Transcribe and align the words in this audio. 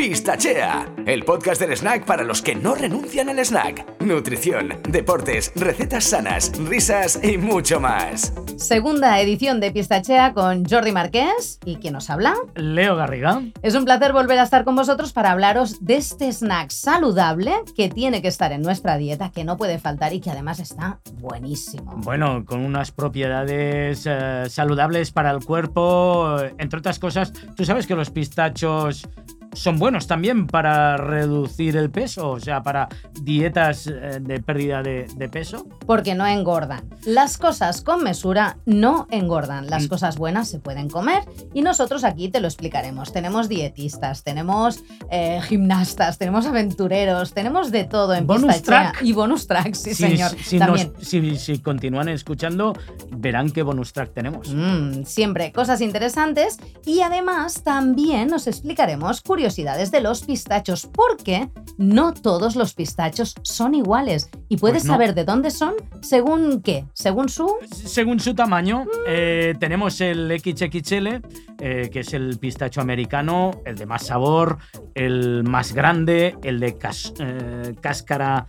Pistachea, 0.00 0.88
el 1.04 1.24
podcast 1.24 1.60
del 1.60 1.76
snack 1.76 2.06
para 2.06 2.24
los 2.24 2.40
que 2.40 2.54
no 2.54 2.74
renuncian 2.74 3.28
al 3.28 3.38
snack. 3.44 4.00
Nutrición, 4.00 4.80
deportes, 4.88 5.52
recetas 5.54 6.04
sanas, 6.04 6.52
risas 6.58 7.20
y 7.22 7.36
mucho 7.36 7.80
más. 7.80 8.32
Segunda 8.56 9.20
edición 9.20 9.60
de 9.60 9.70
Pistachea 9.70 10.32
con 10.32 10.64
Jordi 10.64 10.92
Marqués 10.92 11.60
y 11.66 11.76
quien 11.76 11.92
nos 11.92 12.08
habla. 12.08 12.34
Leo 12.54 12.96
Garriga. 12.96 13.42
Es 13.60 13.74
un 13.74 13.84
placer 13.84 14.14
volver 14.14 14.38
a 14.38 14.44
estar 14.44 14.64
con 14.64 14.74
vosotros 14.74 15.12
para 15.12 15.32
hablaros 15.32 15.84
de 15.84 15.96
este 15.96 16.32
snack 16.32 16.70
saludable 16.70 17.52
que 17.76 17.90
tiene 17.90 18.22
que 18.22 18.28
estar 18.28 18.52
en 18.52 18.62
nuestra 18.62 18.96
dieta, 18.96 19.30
que 19.30 19.44
no 19.44 19.58
puede 19.58 19.78
faltar 19.78 20.14
y 20.14 20.20
que 20.20 20.30
además 20.30 20.60
está 20.60 20.98
buenísimo. 21.18 21.92
Bueno, 21.96 22.46
con 22.46 22.64
unas 22.64 22.90
propiedades 22.90 24.04
eh, 24.06 24.46
saludables 24.48 25.10
para 25.10 25.30
el 25.30 25.44
cuerpo, 25.44 26.38
entre 26.56 26.78
otras 26.78 26.98
cosas. 26.98 27.34
Tú 27.54 27.66
sabes 27.66 27.86
que 27.86 27.94
los 27.94 28.08
pistachos 28.08 29.06
son 29.52 29.78
buenos 29.78 30.06
también 30.06 30.46
para 30.46 30.96
reducir 30.96 31.76
el 31.76 31.90
peso, 31.90 32.30
o 32.30 32.40
sea, 32.40 32.62
para 32.62 32.88
dietas 33.20 33.86
eh, 33.88 34.18
de 34.20 34.40
pérdida 34.40 34.82
de, 34.82 35.06
de 35.16 35.28
peso. 35.28 35.66
Porque 35.86 36.14
no 36.14 36.24
engordan. 36.26 36.88
Las 37.04 37.36
cosas 37.36 37.80
con 37.82 38.04
mesura 38.04 38.58
no 38.64 39.08
engordan. 39.10 39.68
Las 39.68 39.84
Mm. 39.84 39.88
cosas 39.88 40.16
buenas 40.18 40.48
se 40.48 40.60
pueden 40.60 40.88
comer 40.88 41.24
y 41.52 41.62
nosotros 41.62 42.04
aquí 42.04 42.28
te 42.28 42.40
lo 42.40 42.46
explicaremos. 42.46 43.12
Tenemos 43.12 43.48
dietistas, 43.48 44.22
tenemos 44.22 44.84
eh, 45.10 45.40
gimnastas, 45.42 46.16
tenemos 46.18 46.46
aventureros, 46.46 47.32
tenemos 47.34 47.72
de 47.72 47.84
todo 47.84 48.14
en 48.14 48.26
Bonus 48.26 48.62
track. 48.62 49.02
Y 49.02 49.12
bonus 49.12 49.46
track, 49.48 49.74
sí, 49.74 49.90
Si- 49.90 50.04
señor. 50.04 50.30
Si, 50.42 50.58
nos- 50.58 50.66
También. 50.66 50.92
si- 51.00 51.36
si 51.36 51.58
continúan 51.58 52.08
escuchando, 52.08 52.74
verán 53.10 53.50
qué 53.50 53.62
bonus 53.64 53.92
track 53.92 54.12
tenemos. 54.14 54.54
Mm, 54.54 55.02
siempre 55.04 55.50
cosas 55.52 55.80
interesantes 55.80 56.58
y 56.86 57.00
además 57.00 57.62
también 57.64 58.28
nos 58.28 58.46
explicaremos 58.46 59.20
curiosidades 59.22 59.39
de 59.90 60.00
los 60.00 60.22
pistachos 60.22 60.86
porque 60.86 61.50
no 61.78 62.12
todos 62.12 62.56
los 62.56 62.74
pistachos 62.74 63.34
son 63.42 63.74
iguales 63.74 64.28
y 64.50 64.58
puedes 64.58 64.82
Pues 64.82 64.84
no. 64.84 64.92
saber 64.94 65.14
de 65.14 65.24
dónde 65.24 65.50
son 65.50 65.74
según 66.02 66.60
qué, 66.60 66.84
según 66.92 67.28
su 67.30 67.48
Según 67.72 68.20
su 68.20 68.34
tamaño, 68.34 68.84
eh, 69.06 69.54
tenemos 69.58 70.00
el 70.02 70.28
XXL, 70.38 71.22
eh, 71.62 71.88
que 71.92 72.00
es 72.00 72.12
el 72.14 72.36
pistacho 72.38 72.80
americano, 72.80 73.52
el 73.64 73.76
de 73.76 73.86
más 73.86 74.06
sabor, 74.06 74.58
el 74.94 75.44
más 75.44 75.72
grande, 75.72 76.36
el 76.42 76.58
de 76.58 76.76
cas- 76.76 77.12
eh, 77.20 77.74
cáscara 77.80 78.46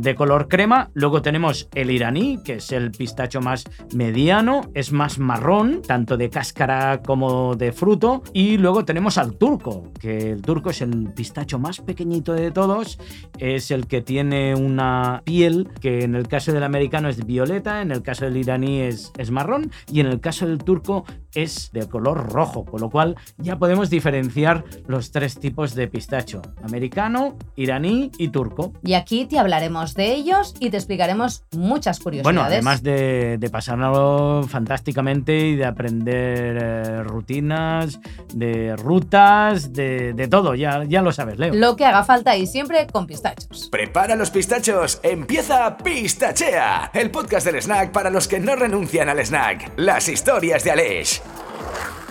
de 0.00 0.14
color 0.14 0.48
crema. 0.48 0.90
Luego 0.94 1.20
tenemos 1.20 1.68
el 1.74 1.90
iraní, 1.90 2.38
que 2.42 2.54
es 2.54 2.72
el 2.72 2.90
pistacho 2.90 3.40
más 3.40 3.64
mediano, 3.94 4.70
es 4.72 4.92
más 4.92 5.18
marrón, 5.18 5.82
tanto 5.86 6.16
de 6.16 6.30
cáscara 6.30 7.02
como 7.02 7.54
de 7.54 7.72
fruto. 7.72 8.22
Y 8.32 8.56
luego 8.56 8.84
tenemos 8.84 9.18
al 9.18 9.36
turco, 9.36 9.92
que 10.00 10.30
el 10.32 10.40
turco 10.42 10.70
es 10.70 10.80
el 10.80 11.12
pistacho 11.12 11.58
más 11.58 11.80
pequeñito 11.80 12.32
de 12.32 12.50
todos, 12.50 12.98
es 13.38 13.70
el 13.70 13.86
que 13.86 14.00
tiene 14.00 14.54
una 14.54 15.20
piel 15.24 15.33
que 15.80 16.04
en 16.04 16.14
el 16.14 16.28
caso 16.28 16.52
del 16.52 16.62
americano 16.62 17.08
es 17.08 17.24
violeta, 17.26 17.82
en 17.82 17.90
el 17.90 18.02
caso 18.02 18.24
del 18.24 18.36
iraní 18.36 18.80
es, 18.80 19.12
es 19.18 19.30
marrón 19.30 19.70
y 19.90 20.00
en 20.00 20.06
el 20.06 20.20
caso 20.20 20.46
del 20.46 20.58
turco 20.58 21.04
es 21.34 21.70
de 21.72 21.88
color 21.88 22.32
rojo, 22.32 22.64
con 22.64 22.80
lo 22.80 22.90
cual 22.90 23.16
ya 23.38 23.58
podemos 23.58 23.90
diferenciar 23.90 24.64
los 24.86 25.10
tres 25.10 25.38
tipos 25.40 25.74
de 25.74 25.88
pistacho, 25.88 26.40
americano, 26.62 27.36
iraní 27.56 28.10
y 28.18 28.28
turco. 28.28 28.72
y 28.84 28.94
aquí 28.94 29.26
te 29.26 29.38
hablaremos 29.38 29.94
de 29.94 30.14
ellos 30.14 30.54
y 30.60 30.70
te 30.70 30.76
explicaremos 30.76 31.42
muchas 31.52 31.98
curiosidades. 31.98 32.24
Bueno, 32.24 32.42
además 32.42 32.82
de, 32.82 33.36
de 33.38 33.50
pasarlo 33.50 34.44
fantásticamente 34.48 35.48
y 35.48 35.56
de 35.56 35.64
aprender 35.64 36.58
eh, 36.60 37.02
rutinas, 37.02 37.98
de 38.32 38.76
rutas, 38.76 39.72
de, 39.72 40.12
de 40.12 40.28
todo, 40.28 40.54
ya, 40.54 40.84
ya 40.84 41.02
lo 41.02 41.10
sabes, 41.12 41.38
Leo. 41.38 41.54
lo 41.54 41.74
que 41.76 41.84
haga 41.84 42.04
falta 42.04 42.36
y 42.36 42.46
siempre 42.46 42.86
con 42.86 43.06
pistachos. 43.06 43.68
Prepara 43.70 44.14
los 44.14 44.30
pistachos, 44.30 45.00
empieza 45.24 45.74
Pistachea, 45.78 46.90
el 46.92 47.10
podcast 47.10 47.46
del 47.46 47.56
snack 47.56 47.92
para 47.92 48.10
los 48.10 48.28
que 48.28 48.38
no 48.38 48.56
renuncian 48.56 49.08
al 49.08 49.24
snack. 49.24 49.72
Las 49.78 50.06
historias 50.10 50.62
de 50.64 50.70
Aleix. 50.70 51.22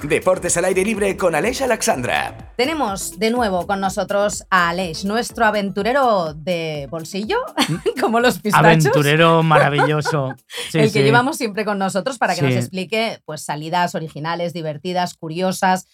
Deportes 0.01 0.57
al 0.57 0.65
aire 0.65 0.83
libre 0.83 1.15
con 1.15 1.35
Aleix 1.35 1.61
Alexandra. 1.61 2.51
Tenemos 2.57 3.19
de 3.19 3.29
nuevo 3.29 3.67
con 3.67 3.79
nosotros 3.79 4.45
a 4.49 4.69
Aleix, 4.69 5.05
nuestro 5.05 5.45
aventurero 5.45 6.33
de 6.33 6.87
bolsillo, 6.89 7.37
como 8.01 8.19
los 8.19 8.39
pistachos. 8.39 8.65
Aventurero 8.65 9.43
maravilloso. 9.43 10.33
Sí, 10.71 10.79
el 10.79 10.91
que 10.91 10.99
sí. 10.99 11.03
llevamos 11.03 11.37
siempre 11.37 11.65
con 11.65 11.77
nosotros 11.77 12.17
para 12.17 12.33
que 12.33 12.41
nos 12.41 12.55
explique 12.55 13.19
pues 13.25 13.43
salidas 13.43 13.93
originales, 13.93 14.53
divertidas, 14.53 15.13
curiosas, 15.13 15.85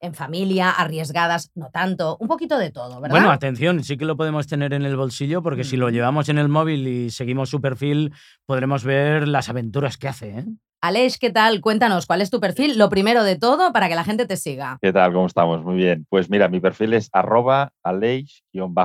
en 0.00 0.14
familia, 0.14 0.70
arriesgadas, 0.70 1.50
no 1.54 1.70
tanto, 1.72 2.16
un 2.20 2.28
poquito 2.28 2.56
de 2.58 2.70
todo, 2.70 3.00
¿verdad? 3.00 3.16
Bueno, 3.16 3.30
atención, 3.30 3.82
sí 3.82 3.96
que 3.96 4.04
lo 4.04 4.16
podemos 4.16 4.46
tener 4.46 4.72
en 4.72 4.84
el 4.84 4.96
bolsillo 4.96 5.42
porque 5.42 5.64
si 5.64 5.76
lo 5.76 5.88
Mm. 5.88 5.92
llevamos 5.92 6.28
en 6.28 6.38
el 6.38 6.48
móvil 6.48 6.86
y 6.86 7.10
seguimos 7.10 7.50
su 7.50 7.60
perfil, 7.60 8.12
podremos 8.46 8.84
ver 8.84 9.26
las 9.28 9.48
aventuras 9.48 9.96
que 9.96 10.08
hace. 10.08 10.30
¿eh? 10.38 10.44
Aleix, 10.80 11.18
¿qué 11.18 11.30
tal? 11.30 11.60
Cuéntanos, 11.60 12.06
¿cuál 12.06 12.20
es 12.22 12.30
tu 12.30 12.38
perfil? 12.38 12.78
Lo 12.78 12.88
primero 12.88 13.24
de 13.24 13.36
todo 13.36 13.72
para 13.72 13.88
que 13.88 13.96
la 13.96 14.04
gente 14.04 14.26
te 14.26 14.36
siga. 14.36 14.78
¿Qué 14.80 14.92
tal? 14.92 15.12
¿Cómo 15.12 15.26
estamos? 15.26 15.64
Muy 15.64 15.74
bien. 15.76 16.06
Pues 16.08 16.30
mira, 16.30 16.48
mi 16.48 16.60
perfil 16.60 16.92
es 16.94 17.08
arroba 17.12 17.72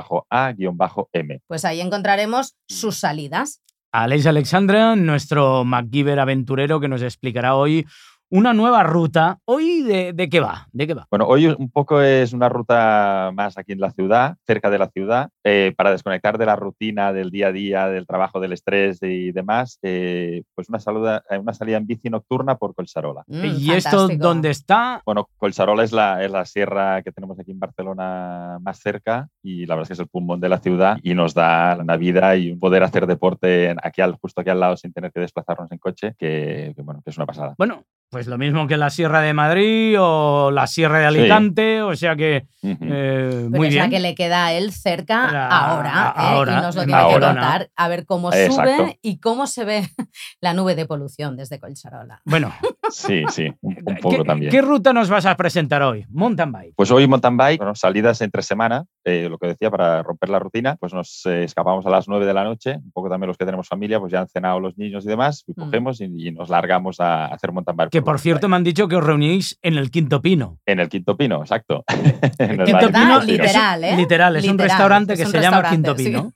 aleix-a-m. 0.00 1.40
Pues 1.46 1.64
ahí 1.64 1.80
encontraremos 1.80 2.54
sus 2.68 2.96
salidas. 2.96 3.60
Aleix 3.92 4.26
Alexandra, 4.26 4.96
nuestro 4.96 5.64
MacGyver 5.64 6.18
aventurero 6.18 6.80
que 6.80 6.88
nos 6.88 7.00
explicará 7.02 7.54
hoy 7.54 7.86
una 8.30 8.52
nueva 8.52 8.82
ruta. 8.82 9.38
¿Hoy 9.44 9.82
de, 9.82 10.12
de 10.12 10.28
qué 10.28 10.40
va? 10.40 10.66
¿De 10.72 10.86
qué 10.86 10.94
va? 10.94 11.06
Bueno, 11.10 11.26
hoy 11.26 11.46
un 11.46 11.70
poco 11.70 12.00
es 12.00 12.32
una 12.32 12.48
ruta 12.48 13.30
más 13.34 13.56
aquí 13.58 13.72
en 13.72 13.80
la 13.80 13.90
ciudad, 13.92 14.36
cerca 14.46 14.70
de 14.70 14.78
la 14.78 14.88
ciudad, 14.88 15.28
eh, 15.44 15.72
para 15.76 15.90
desconectar 15.92 16.36
de 16.38 16.46
la 16.46 16.56
rutina 16.56 17.12
del 17.12 17.30
día 17.30 17.48
a 17.48 17.52
día, 17.52 17.88
del 17.88 18.06
trabajo, 18.06 18.40
del 18.40 18.52
estrés 18.52 18.98
y 19.02 19.30
demás. 19.32 19.78
eh, 19.82 20.42
pues 20.54 20.68
una, 20.68 20.80
saluda- 20.80 21.22
eh, 21.30 21.38
una 21.38 21.52
salida 21.54 21.76
en 21.76 21.86
bici 21.86 22.10
nocturna 22.10 22.56
por 22.56 22.74
Colsarola. 22.74 23.22
Mm, 23.26 23.44
¿Y 23.44 23.70
esto 23.72 23.90
fantástico. 23.90 24.22
dónde 24.24 24.50
está? 24.50 25.02
Bueno, 25.04 25.28
Colsarola 25.36 25.84
es 25.84 25.92
la, 25.92 26.24
es 26.24 26.30
la 26.30 26.44
sierra 26.44 27.02
que 27.02 27.12
tenemos 27.12 27.38
aquí 27.38 27.50
en 27.52 27.60
Barcelona 27.60 28.58
más 28.60 28.78
cerca 28.80 29.28
y 29.42 29.66
la 29.66 29.74
verdad 29.74 29.82
es 29.82 29.88
que 29.88 29.94
es 29.94 30.00
el 30.00 30.08
pulmón 30.08 30.40
de 30.40 30.48
la 30.48 30.58
ciudad 30.58 30.98
y 31.02 31.14
nos 31.14 31.34
da 31.34 31.76
una 31.80 31.96
vida 31.96 32.34
y 32.36 32.50
un 32.50 32.58
poder 32.58 32.82
hacer 32.82 33.06
deporte 33.06 33.74
aquí 33.82 34.00
al, 34.00 34.14
justo 34.16 34.40
aquí 34.40 34.50
al 34.50 34.60
lado 34.60 34.76
sin 34.76 34.92
tener 34.92 35.12
que 35.12 35.20
desplazarnos 35.20 35.70
en 35.70 35.78
coche, 35.78 36.14
que, 36.18 36.72
que, 36.74 36.82
bueno, 36.82 37.00
que 37.04 37.10
es 37.10 37.16
una 37.16 37.26
pasada. 37.26 37.54
Bueno, 37.58 37.84
pues 38.14 38.28
lo 38.28 38.38
mismo 38.38 38.68
que 38.68 38.76
la 38.76 38.90
Sierra 38.90 39.20
de 39.22 39.34
Madrid 39.34 39.96
o 39.98 40.52
la 40.52 40.68
Sierra 40.68 40.98
de 41.00 41.10
Sí. 41.10 41.18
Alicante, 41.18 41.82
o 41.82 41.96
sea 41.96 42.14
que 42.14 42.46
eh, 42.62 42.78
Pero 42.80 43.50
muy 43.50 43.66
es 43.66 43.74
la 43.74 43.88
que 43.88 43.98
le 43.98 44.14
queda 44.14 44.46
a 44.46 44.52
él 44.52 44.70
cerca 44.70 45.32
La- 45.32 45.48
ahora, 45.48 45.90
¿eh? 45.90 46.12
ahora, 46.14 46.52
y 46.52 46.62
nos 46.62 46.76
lo 46.76 46.82
en 46.82 46.86
tiene 46.90 47.08
que 47.08 47.12
contar, 47.20 47.70
a 47.74 47.88
ver 47.88 48.06
cómo 48.06 48.32
Exacto. 48.32 48.70
sube 48.84 48.98
y 49.02 49.18
cómo 49.18 49.48
se 49.48 49.64
ve 49.64 49.82
la 50.40 50.54
nube 50.54 50.76
de 50.76 50.86
polución 50.86 51.36
desde 51.36 51.58
Colcharola. 51.58 52.20
Bueno, 52.24 52.54
Sí, 52.90 53.24
sí, 53.32 53.52
un, 53.62 53.76
un 53.84 53.96
poco 53.96 54.18
¿qué, 54.18 54.24
también. 54.24 54.52
qué 54.52 54.62
ruta 54.62 54.92
nos 54.92 55.08
vas 55.10 55.26
a 55.26 55.36
presentar 55.36 55.82
hoy? 55.82 56.06
Mountain 56.10 56.52
bike. 56.52 56.74
Pues 56.76 56.92
hoy 56.92 57.08
mountain 57.08 57.36
bike, 57.36 57.58
bueno, 57.58 57.74
salidas 57.74 58.20
entre 58.20 58.42
semana, 58.42 58.84
eh, 59.04 59.28
lo 59.28 59.38
que 59.38 59.48
decía, 59.48 59.70
para 59.70 60.02
romper 60.02 60.28
la 60.30 60.38
rutina, 60.38 60.76
pues 60.76 60.94
nos 60.94 61.24
eh, 61.26 61.44
escapamos 61.44 61.84
a 61.86 61.90
las 61.90 62.08
9 62.08 62.24
de 62.26 62.34
la 62.34 62.44
noche, 62.44 62.76
un 62.82 62.90
poco 62.92 63.08
también 63.10 63.28
los 63.28 63.36
que 63.36 63.44
tenemos 63.44 63.68
familia, 63.68 64.00
pues 64.00 64.12
ya 64.12 64.20
han 64.20 64.28
cenado 64.28 64.60
los 64.60 64.76
niños 64.78 65.04
y 65.04 65.08
demás, 65.08 65.44
y 65.46 65.52
Mm. 65.52 65.64
cogemos 65.64 66.00
y, 66.00 66.04
y 66.28 66.30
nos 66.32 66.48
largamos 66.48 67.00
a 67.00 67.26
hacer 67.26 67.52
mountain 67.52 67.76
bike. 67.76 67.90
Que 67.90 68.02
por 68.02 68.18
cierto 68.18 68.48
me 68.48 68.56
han 68.56 68.64
dicho 68.64 68.88
que 68.88 68.96
os 68.96 69.04
reuníais 69.04 69.58
en 69.62 69.74
el 69.76 69.90
Quinto 69.90 70.20
Pino. 70.22 70.58
En 70.66 70.80
el 70.80 70.88
Quinto 70.88 71.16
Pino, 71.16 71.40
exacto. 71.40 71.84
En 72.38 72.60
el 72.60 72.66
Quinto 72.66 72.86
Pino, 72.88 73.20
Quinto 73.20 73.20
Pino. 73.20 73.20
literal, 73.24 73.84
¿eh? 73.84 73.96
Literal, 73.96 74.36
es 74.36 74.48
un 74.48 74.58
restaurante 74.58 75.12
es 75.14 75.18
que 75.20 75.26
un 75.26 75.32
se 75.32 75.40
llama 75.40 75.62
restaurante, 75.62 75.76
Quinto 75.94 75.96
sí. 75.98 76.04
Pino. 76.04 76.32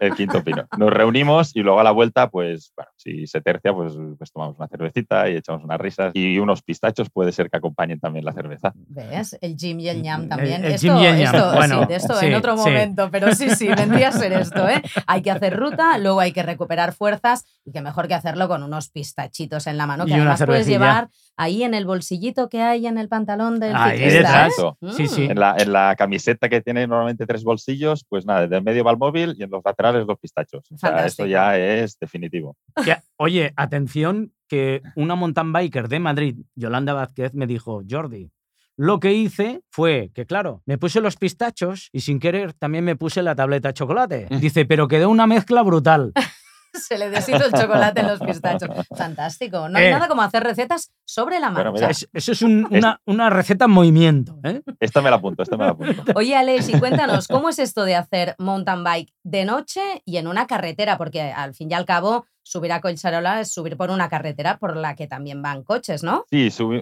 El 0.00 0.14
Quinto 0.14 0.44
Pino. 0.44 0.66
Nos 0.78 0.90
reunimos 0.92 1.54
y 1.56 1.60
luego 1.60 1.80
a 1.80 1.84
la 1.84 1.90
vuelta, 1.90 2.28
pues, 2.30 2.72
bueno, 2.76 2.90
si 3.06 3.26
se 3.28 3.40
tercia, 3.40 3.72
pues, 3.72 3.92
pues 4.18 4.32
tomamos 4.32 4.56
una 4.58 4.66
cervecita 4.66 5.30
y 5.30 5.36
echamos 5.36 5.62
unas 5.62 5.78
risas 5.80 6.10
y 6.14 6.38
unos 6.40 6.60
pistachos 6.62 7.08
puede 7.08 7.30
ser 7.30 7.48
que 7.48 7.56
acompañen 7.56 8.00
también 8.00 8.24
la 8.24 8.32
cerveza. 8.32 8.72
¿Ves? 8.88 9.38
El 9.40 9.56
Jim 9.56 9.78
y 9.78 9.88
el 9.88 10.02
ñam 10.02 10.22
El- 10.24 10.28
también. 10.28 10.64
el 10.64 10.72
esto, 10.72 10.88
Jim 10.88 10.96
y 10.96 11.06
el 11.06 11.18
ñam, 11.18 11.34
esto, 11.36 11.52
bueno, 11.54 11.80
sí, 11.82 11.86
de 11.86 11.94
esto 11.94 12.14
sí, 12.14 12.26
en 12.26 12.34
otro 12.34 12.56
sí. 12.56 12.64
momento, 12.64 13.08
pero 13.12 13.32
sí, 13.34 13.50
sí, 13.50 13.68
vendría 13.68 14.08
a 14.08 14.12
ser 14.12 14.32
esto, 14.32 14.68
¿eh? 14.68 14.82
Hay 15.06 15.22
que 15.22 15.30
hacer 15.30 15.56
ruta, 15.56 15.96
luego 15.98 16.18
hay 16.20 16.32
que 16.32 16.42
recuperar 16.42 16.92
fuerzas 16.92 17.44
y 17.64 17.70
que 17.70 17.80
mejor 17.80 18.08
que 18.08 18.14
hacerlo 18.14 18.48
con 18.48 18.62
unos 18.64 18.88
pistachitos 18.90 19.66
en 19.68 19.76
la 19.76 19.86
mano, 19.86 20.04
que 20.04 20.10
Y 20.10 20.14
además 20.14 20.42
puedes 20.44 20.66
llevar 20.66 21.08
ahí 21.36 21.62
en 21.62 21.74
el 21.74 21.84
bolsillito 21.86 22.48
que 22.48 22.62
hay 22.62 22.86
en 22.86 22.98
el 22.98 23.08
pantalón 23.08 23.60
del 23.60 23.76
Ahí 23.76 23.98
ciclista. 23.98 24.18
¿eh? 24.18 24.48
Exacto. 24.48 24.78
Sí, 24.96 25.06
sí. 25.06 25.28
Mm. 25.28 25.30
En 25.32 25.38
la, 25.40 25.54
en 25.58 25.72
la 25.72 25.94
camiseta 25.96 26.48
que 26.48 26.60
tiene 26.62 26.86
normalmente 26.86 27.26
tres 27.26 27.44
bolsillos, 27.44 28.04
pues 28.08 28.24
nada, 28.26 28.42
desde 28.42 28.56
el 28.56 28.62
medio 28.64 28.82
va 28.84 28.90
el 28.90 28.96
móvil 28.98 29.34
y 29.38 29.42
en 29.42 29.50
los 29.50 29.62
laterales 29.64 30.06
los 30.06 30.18
pistachos. 30.18 30.64
O 30.72 30.78
sea, 30.78 31.04
esto 31.06 31.26
ya 31.26 31.56
es 31.58 31.98
definitivo. 31.98 32.56
Que- 32.82 32.95
oye, 33.16 33.52
atención, 33.56 34.32
que 34.48 34.82
una 34.94 35.14
mountain 35.16 35.52
biker 35.52 35.88
de 35.88 35.98
Madrid, 35.98 36.36
Yolanda 36.54 36.92
Vázquez, 36.92 37.34
me 37.34 37.46
dijo, 37.46 37.82
Jordi, 37.88 38.30
lo 38.76 39.00
que 39.00 39.12
hice 39.14 39.62
fue 39.70 40.10
que, 40.14 40.26
claro, 40.26 40.62
me 40.66 40.78
puse 40.78 41.00
los 41.00 41.16
pistachos 41.16 41.88
y 41.92 42.00
sin 42.00 42.20
querer 42.20 42.52
también 42.52 42.84
me 42.84 42.94
puse 42.94 43.22
la 43.22 43.34
tableta 43.34 43.68
de 43.68 43.74
chocolate. 43.74 44.26
Dice, 44.40 44.64
pero 44.66 44.86
quedó 44.86 45.08
una 45.10 45.26
mezcla 45.26 45.62
brutal. 45.62 46.12
se 46.74 46.98
le 46.98 47.08
deshizo 47.08 47.42
el 47.46 47.52
chocolate 47.52 48.02
en 48.02 48.06
los 48.08 48.20
pistachos. 48.20 48.68
Fantástico. 48.96 49.66
No 49.70 49.78
hay 49.78 49.86
Eh. 49.86 49.90
nada 49.92 50.08
como 50.08 50.20
hacer 50.20 50.42
recetas 50.42 50.92
sobre 51.06 51.40
la 51.40 51.50
marcha. 51.50 51.72
mira, 51.72 51.88
Es- 51.90 52.06
eso 52.12 52.32
es 52.32 52.42
un- 52.42 52.68
una, 52.70 53.00
una 53.06 53.30
receta 53.30 53.64
en 53.64 53.70
movimiento. 53.70 54.38
¿eh? 54.44 54.60
Esta 54.78 55.00
me 55.00 55.08
la 55.08 55.16
apunto, 55.16 55.42
esta 55.42 55.56
me 55.56 55.64
la 55.64 55.70
apunto. 55.70 56.04
Oye, 56.14 56.36
Aleix, 56.36 56.68
y 56.68 56.78
cuéntanos, 56.78 57.28
¿cómo 57.28 57.48
es 57.48 57.58
esto 57.58 57.84
de 57.84 57.96
hacer 57.96 58.34
mountain 58.38 58.84
bike 58.84 59.10
de 59.24 59.44
noche 59.46 60.02
y 60.04 60.18
en 60.18 60.26
una 60.26 60.46
carretera? 60.46 60.98
Porque 60.98 61.22
al 61.22 61.54
fin 61.54 61.70
y 61.70 61.74
al 61.74 61.86
cabo, 61.86 62.26
subir 62.46 62.70
a 62.70 62.80
Collserola 62.80 63.40
es 63.40 63.52
subir 63.52 63.76
por 63.76 63.90
una 63.90 64.08
carretera 64.08 64.56
por 64.56 64.76
la 64.76 64.94
que 64.94 65.08
también 65.08 65.42
van 65.42 65.64
coches, 65.64 66.04
¿no? 66.04 66.24
Sí, 66.30 66.46
es, 66.46 66.60
un, 66.60 66.80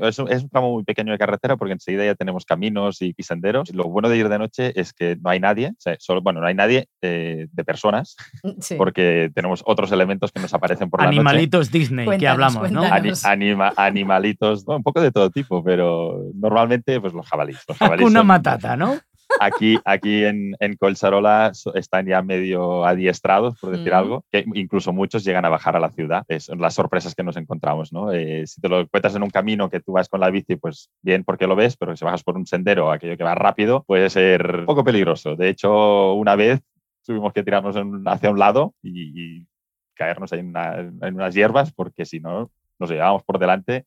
tramo 0.50 0.72
muy 0.72 0.84
pequeño 0.84 1.12
de 1.12 1.18
carretera 1.18 1.56
porque 1.56 1.72
enseguida 1.72 2.04
ya 2.04 2.14
tenemos 2.14 2.44
caminos 2.44 3.00
y, 3.00 3.14
senderos. 3.20 3.72
Lo 3.72 3.84
bueno 3.84 4.10
de 4.10 4.18
ir 4.18 4.28
de 4.28 4.38
noche 4.38 4.78
es 4.78 4.92
que 4.92 5.16
no 5.16 5.30
hay 5.30 5.40
nadie, 5.40 5.68
o 5.68 5.80
sea, 5.80 5.96
solo, 5.98 6.20
bueno, 6.20 6.42
no 6.42 6.46
hay 6.46 6.54
nadie 6.54 6.88
eh, 7.00 7.46
de 7.50 7.64
personas 7.64 8.14
Sí. 8.60 8.74
porque 8.74 9.30
tenemos 9.34 9.62
otros 9.64 9.90
elementos 9.90 10.32
que 10.32 10.40
nos 10.40 10.52
aparecen 10.52 10.90
por 10.90 11.00
la 11.00 11.06
noche. 11.06 11.18
Animalitos 11.18 11.70
Disney 11.70 12.04
que 12.04 12.10
Cuéntanos, 12.10 12.32
hablamos, 12.56 12.70
¿no? 12.70 12.80
cuéntanos. 12.80 13.24
Ani- 13.24 13.44
anima- 13.52 13.72
animalitos, 13.76 14.64
un 14.66 14.82
poco 14.82 15.00
de 15.00 15.12
todo 15.12 15.30
tipo, 15.30 15.64
pero 15.64 16.24
normalmente 16.34 17.00
pues 17.00 17.14
los 17.14 17.26
jabalíes. 17.26 17.62
Los 17.66 17.78
jabalíes 17.78 18.06
Una 18.10 18.20
son- 18.20 18.26
matata, 18.26 18.76
¿no? 18.76 18.98
Aquí, 19.40 19.78
aquí 19.84 20.24
en, 20.24 20.54
en 20.60 20.76
Colcharola 20.76 21.52
están 21.74 22.06
ya 22.06 22.22
medio 22.22 22.84
adiestrados, 22.84 23.58
por 23.58 23.70
decir 23.76 23.92
Mm. 23.92 23.96
algo, 23.96 24.24
que 24.30 24.44
incluso 24.54 24.92
muchos 24.92 25.24
llegan 25.24 25.44
a 25.44 25.48
bajar 25.48 25.76
a 25.76 25.80
la 25.80 25.90
ciudad. 25.90 26.24
Es- 26.28 26.44
son 26.44 26.60
las 26.60 26.74
sorpresas 26.74 27.14
que 27.14 27.22
nos 27.24 27.36
encontramos, 27.36 27.92
¿no? 27.92 28.12
Eh, 28.12 28.46
si 28.46 28.60
te 28.60 28.68
lo 28.68 28.80
encuentras 28.80 29.14
en 29.16 29.22
un 29.22 29.30
camino 29.30 29.68
que 29.70 29.80
tú 29.80 29.92
vas 29.92 30.08
con 30.08 30.20
la 30.20 30.30
bici, 30.30 30.56
pues 30.56 30.90
bien 31.02 31.24
porque 31.24 31.46
lo 31.46 31.56
ves, 31.56 31.76
pero 31.76 31.96
si 31.96 32.04
bajas 32.04 32.22
por 32.22 32.36
un 32.36 32.46
sendero, 32.46 32.90
aquello 32.92 33.16
que 33.16 33.24
va 33.24 33.34
rápido, 33.34 33.82
puede 33.86 34.08
ser 34.10 34.60
un 34.60 34.66
poco 34.66 34.84
peligroso. 34.84 35.36
De 35.36 35.48
hecho, 35.48 36.14
una 36.14 36.36
vez 36.36 36.60
tuvimos 37.04 37.32
que 37.32 37.42
tirarnos 37.42 37.76
en- 37.76 38.02
hacia 38.06 38.30
un 38.30 38.38
lado 38.38 38.74
y, 38.82 39.40
y 39.40 39.46
caernos 39.94 40.32
en, 40.32 40.48
una- 40.48 40.78
en 40.80 41.14
unas 41.14 41.34
hierbas, 41.34 41.72
porque 41.72 42.04
si 42.04 42.20
no, 42.20 42.50
nos 42.78 42.90
llevábamos 42.90 43.22
por 43.24 43.38
delante. 43.38 43.84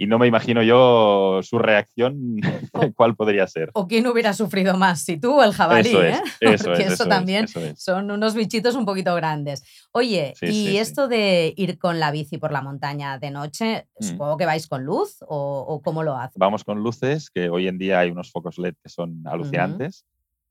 Y 0.00 0.06
no 0.06 0.16
me 0.20 0.28
imagino 0.28 0.62
yo 0.62 1.40
su 1.42 1.58
reacción, 1.58 2.36
cuál 2.96 3.16
podría 3.16 3.46
ser. 3.48 3.70
¿O 3.74 3.88
quién 3.88 4.06
hubiera 4.06 4.32
sufrido 4.32 4.76
más? 4.78 5.02
Si 5.02 5.18
tú 5.18 5.32
o 5.40 5.42
el 5.42 5.52
jabalí, 5.52 5.88
Eso 5.88 6.02
¿eh? 6.04 6.10
es, 6.40 6.52
eso 6.52 6.64
Porque 6.66 6.82
es, 6.82 6.86
eso 6.86 6.94
eso 6.94 7.02
es, 7.02 7.08
también 7.08 7.44
eso 7.44 7.60
es. 7.60 7.82
son 7.82 8.10
unos 8.12 8.34
bichitos 8.34 8.76
un 8.76 8.86
poquito 8.86 9.14
grandes. 9.16 9.64
Oye, 9.92 10.34
Sí, 10.36 10.46
y 10.46 10.52
sí, 10.52 10.66
sí. 10.68 10.78
esto 10.78 11.08
de 11.08 11.52
ir 11.56 11.78
con 11.78 11.98
la 11.98 12.12
bici 12.12 12.38
por 12.38 12.52
la 12.52 12.62
montaña 12.62 13.18
de 13.18 13.30
noche, 13.32 13.86
Mm. 14.00 14.04
supongo 14.04 14.36
que 14.36 14.46
vais 14.46 14.68
con 14.68 14.84
luz 14.84 15.16
o, 15.26 15.64
o 15.66 15.82
cómo 15.82 16.04
lo 16.04 16.16
haces. 16.16 16.36
Vamos 16.38 16.62
con 16.62 16.80
luces, 16.82 17.28
que 17.30 17.50
hoy 17.50 17.66
en 17.66 17.78
día 17.78 17.98
hay 17.98 18.10
unos 18.10 18.30
focos 18.30 18.56
LED 18.58 18.74
que 18.80 18.88
son 18.88 19.22
alucinantes. 19.26 20.04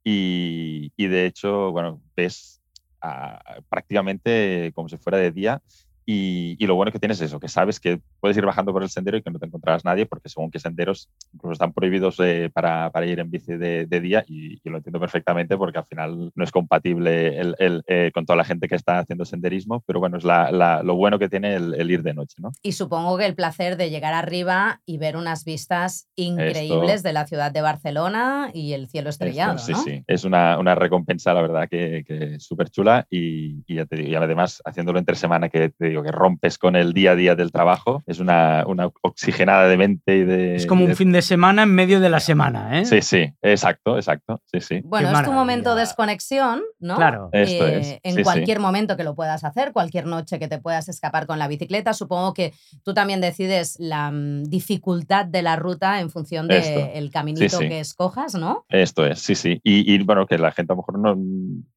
y, 0.04 0.92
y 0.98 1.08
de 1.08 1.26
hecho, 1.26 1.72
bueno, 1.72 2.02
ves 2.16 2.62
ah, 3.02 3.40
prácticamente 3.70 4.72
como 4.76 4.90
si 4.90 4.98
fuera 4.98 5.18
de 5.18 5.32
día. 5.32 5.62
Y, 6.10 6.56
y 6.58 6.66
lo 6.68 6.76
bueno 6.76 6.94
que 6.94 7.00
tienes 7.00 7.20
es 7.20 7.28
eso, 7.28 7.40
que 7.42 7.50
sabes 7.50 7.82
que 7.82 8.00
puedes 8.22 8.38
ir 8.38 8.46
bajando 8.46 8.72
por 8.72 8.82
el 8.82 8.90
sendero 8.90 9.18
y 9.18 9.22
que 9.22 9.30
no 9.30 9.40
te 9.40 9.46
encontrarás 9.46 9.84
nadie, 9.84 10.06
porque 10.06 10.30
según 10.30 10.50
qué 10.50 10.58
senderos 10.58 11.10
incluso 11.34 11.52
están 11.52 11.74
prohibidos 11.74 12.16
eh, 12.22 12.50
para, 12.54 12.90
para 12.92 13.06
ir 13.06 13.20
en 13.20 13.30
bici 13.30 13.58
de, 13.58 13.86
de 13.86 14.00
día, 14.00 14.24
y, 14.26 14.54
y 14.64 14.70
lo 14.70 14.78
entiendo 14.78 15.02
perfectamente 15.02 15.58
porque 15.58 15.80
al 15.80 15.86
final 15.86 16.32
no 16.34 16.44
es 16.46 16.52
compatible 16.52 17.38
el, 17.38 17.56
el, 17.60 17.84
eh, 17.88 18.12
con 18.14 18.26
toda 18.26 18.38
la 18.38 18.46
gente 18.46 18.70
que 18.70 18.76
está 18.76 19.00
haciendo 19.00 19.26
senderismo, 19.26 19.84
pero 19.86 20.00
bueno, 20.00 20.18
es 20.18 20.24
la, 20.24 20.50
la, 20.50 20.82
lo 20.82 20.96
bueno 20.96 21.20
que 21.20 21.28
tiene 21.28 21.56
el, 21.56 21.74
el, 21.76 21.92
ir 21.92 22.04
de 22.04 22.14
noche, 22.14 22.38
¿no? 22.42 22.54
Y 22.62 22.72
supongo 22.72 23.18
que 23.18 23.26
el 23.26 23.36
placer 23.36 23.76
de 23.76 23.90
llegar 23.90 24.14
arriba 24.14 24.80
y 24.86 25.00
ver 25.00 25.18
unas 25.18 25.44
vistas 25.44 26.08
increíbles 26.16 26.96
Esto. 26.96 27.10
de 27.10 27.14
la 27.14 27.28
ciudad 27.28 27.52
de 27.52 27.60
Barcelona 27.60 28.50
y 28.54 28.72
el 28.72 28.88
cielo 28.88 29.10
estrellado, 29.10 29.58
Esto, 29.58 29.66
sí, 29.66 29.72
¿no? 29.74 29.84
sí. 29.84 30.04
Es 30.08 30.24
una, 30.24 30.58
una 30.58 30.74
recompensa, 30.74 31.34
la 31.34 31.42
verdad, 31.42 31.68
que, 31.70 32.06
que 32.08 32.40
súper 32.40 32.70
chula 32.70 33.06
y, 33.10 33.64
y, 33.68 33.76
ya 33.76 33.86
te 33.86 33.98
digo, 33.98 34.08
y 34.08 34.16
además 34.16 34.62
haciéndolo 34.64 35.00
entre 35.00 35.16
semana 35.18 35.50
que 35.50 35.68
te 35.70 35.90
digo 35.90 35.97
que 36.04 36.12
rompes 36.12 36.58
con 36.58 36.76
el 36.76 36.94
día 36.94 37.12
a 37.12 37.16
día 37.16 37.36
del 37.36 37.52
trabajo, 37.52 38.04
es 38.06 38.20
una, 38.20 38.64
una 38.68 38.90
oxigenada 39.02 39.68
de 39.68 39.78
mente 39.78 40.18
y 40.18 40.24
de... 40.24 40.56
Es 40.56 40.66
como 40.66 40.84
un 40.84 40.90
de- 40.90 40.96
fin 40.96 41.12
de 41.12 41.22
semana 41.22 41.64
en 41.64 41.74
medio 41.74 42.00
de 42.00 42.10
la 42.10 42.20
semana, 42.20 42.80
¿eh? 42.80 42.86
Sí, 42.86 43.02
sí, 43.02 43.34
exacto, 43.42 43.96
exacto, 43.98 44.42
sí, 44.46 44.60
sí. 44.62 44.82
Bueno, 44.84 45.10
Qué 45.12 45.16
es 45.20 45.24
tu 45.24 45.32
momento 45.32 45.74
de 45.76 45.82
desconexión, 45.82 46.62
¿no? 46.80 46.96
Claro. 46.96 47.30
Esto 47.32 47.68
Eh, 47.68 47.80
es, 47.80 48.00
En 48.04 48.12
sí, 48.14 48.18
sí. 48.18 48.24
cualquier 48.24 48.60
momento 48.60 48.96
que 48.98 49.04
lo 49.04 49.16
puedas 49.16 49.44
hacer, 49.44 49.72
cualquier 49.74 50.06
noche 50.06 50.40
que 50.40 50.48
te 50.48 50.60
puedas 50.60 50.88
escapar 50.90 51.26
con 51.28 51.40
la 51.40 51.48
bicicleta. 51.48 51.94
Supongo 51.94 52.34
que 52.34 52.54
tú 52.84 52.94
también 52.94 53.22
decides 53.22 53.78
la 53.80 54.12
mm, 54.12 54.44
dificultad 54.46 55.26
de 55.26 55.42
la 55.42 55.56
ruta 55.56 56.00
en 56.00 56.10
función 56.10 56.48
del 56.48 56.58
Esto. 56.58 57.12
caminito 57.12 57.58
Sí, 57.58 57.64
sí. 57.64 57.70
que 57.70 57.80
escojas, 57.80 58.36
¿no? 58.36 58.66
Esto 58.70 59.06
es, 59.06 59.20
sí, 59.20 59.36
sí. 59.36 59.60
Y, 59.64 59.94
y, 59.94 60.04
bueno, 60.04 60.26
que 60.26 60.38
la 60.38 60.52
gente 60.52 60.74
a 60.74 60.76
lo 60.76 60.82
mejor 60.82 61.00
no, 61.00 61.16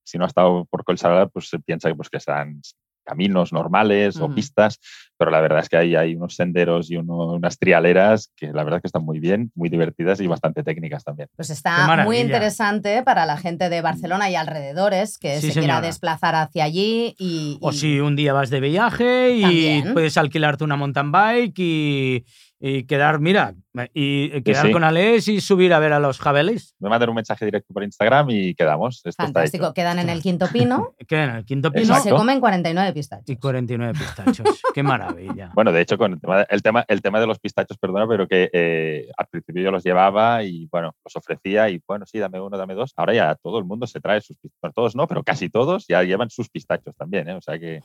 si 0.04 0.18
no 0.18 0.24
ha 0.24 0.28
estado 0.28 0.64
por 0.66 0.84
Colsarada, 0.84 1.26
pues 1.28 1.48
se 1.48 1.58
piensa 1.58 1.88
que, 1.88 1.94
pues, 1.94 2.08
que 2.08 2.16
están 2.18 2.60
caminos 3.10 3.52
normales 3.52 4.16
o 4.16 4.32
pistas, 4.34 4.78
pero 5.18 5.30
la 5.30 5.40
verdad 5.40 5.60
es 5.60 5.68
que 5.68 5.76
ahí 5.76 5.94
hay 5.96 6.14
unos 6.14 6.34
senderos 6.36 6.90
y 6.90 6.96
uno- 6.96 7.32
unas 7.34 7.58
trialeras 7.58 8.32
que 8.36 8.46
la 8.52 8.64
verdad 8.64 8.78
es 8.78 8.82
que 8.82 8.88
están 8.88 9.04
muy 9.04 9.20
bien, 9.20 9.50
muy 9.54 9.68
divertidas 9.68 10.20
y 10.20 10.26
bastante 10.26 10.62
técnicas 10.62 11.04
también. 11.04 11.28
Pues 11.36 11.50
está 11.50 11.86
muy 12.04 12.16
interesante 12.18 13.02
para 13.02 13.26
la 13.26 13.36
gente 13.36 13.68
de 13.68 13.80
Barcelona 13.82 14.30
y 14.30 14.34
alrededores 14.36 15.18
que 15.18 15.40
Sí, 15.40 15.50
se 15.52 15.58
quiera 15.60 15.80
desplazar 15.80 16.34
hacia 16.34 16.64
allí 16.64 17.14
y, 17.18 17.58
O 17.60 17.72
si 17.72 18.00
un 18.00 18.16
día 18.16 18.32
vas 18.32 18.50
de 18.50 18.60
viaje 18.60 19.32
y 19.36 19.42
También. 19.42 19.92
puedes 19.94 20.16
alquilarte 20.16 20.64
una 20.64 20.76
mountain 20.76 21.12
bike 21.12 21.58
y, 21.58 22.24
y 22.62 22.84
quedar, 22.84 23.20
mira, 23.20 23.54
y 23.94 24.42
quedar 24.42 24.66
sí. 24.66 24.72
con 24.72 24.84
Alex 24.84 25.28
y 25.28 25.40
subir 25.40 25.72
a 25.72 25.78
ver 25.78 25.94
a 25.94 25.98
los 25.98 26.18
jabelis. 26.18 26.76
Me 26.78 26.90
mandan 26.90 27.08
un 27.08 27.14
mensaje 27.14 27.46
directo 27.46 27.72
por 27.72 27.82
Instagram 27.82 28.28
y 28.28 28.54
quedamos. 28.54 28.96
Esto 29.02 29.22
fantástico. 29.22 29.68
está 29.68 29.74
Quedan 29.80 29.98
en 29.98 30.10
el 30.10 30.20
quinto 30.20 30.46
pino 30.52 30.94
Que 31.08 31.22
en 31.22 31.30
el 31.30 31.44
quinto 31.46 31.72
pino 31.72 31.84
Exacto. 31.84 32.10
se 32.10 32.14
comen 32.14 32.38
49 32.38 32.92
pistachos. 32.92 33.30
y 33.30 33.36
49 33.36 33.98
pistachos. 33.98 34.60
Qué 34.74 34.82
maravilla. 34.82 35.52
Bueno, 35.54 35.72
de 35.72 35.80
hecho, 35.80 35.96
con 35.96 36.12
el 36.12 36.20
tema, 36.20 36.42
el 36.42 36.62
tema, 36.62 36.84
el 36.86 37.00
tema 37.00 37.20
de 37.20 37.26
los 37.26 37.38
pistachos, 37.38 37.78
perdona, 37.78 38.06
pero 38.06 38.28
que 38.28 38.50
eh, 38.52 39.08
al 39.16 39.26
principio 39.28 39.62
yo 39.62 39.70
los 39.70 39.82
llevaba 39.82 40.44
y 40.44 40.68
bueno, 40.70 40.94
los 41.02 41.16
ofrecía 41.16 41.70
y 41.70 41.80
bueno, 41.86 42.04
sí, 42.04 42.18
dame 42.18 42.42
uno, 42.42 42.58
dame 42.58 42.74
dos. 42.74 42.92
Ahora 42.96 43.14
ya 43.14 43.34
todo 43.36 43.58
el 43.58 43.64
mundo 43.64 43.86
se 43.86 44.00
trae 44.00 44.20
sus 44.20 44.36
pistachos. 44.36 44.74
Todos 44.74 44.96
no, 44.96 45.06
pero 45.06 45.22
casi 45.22 45.48
todos 45.48 45.86
ya 45.88 46.02
llevan 46.02 46.28
sus 46.28 46.50
pistachos 46.50 46.94
también, 46.94 47.26
¿eh? 47.30 47.34
O 47.34 47.40
sea 47.40 47.58
que 47.58 47.80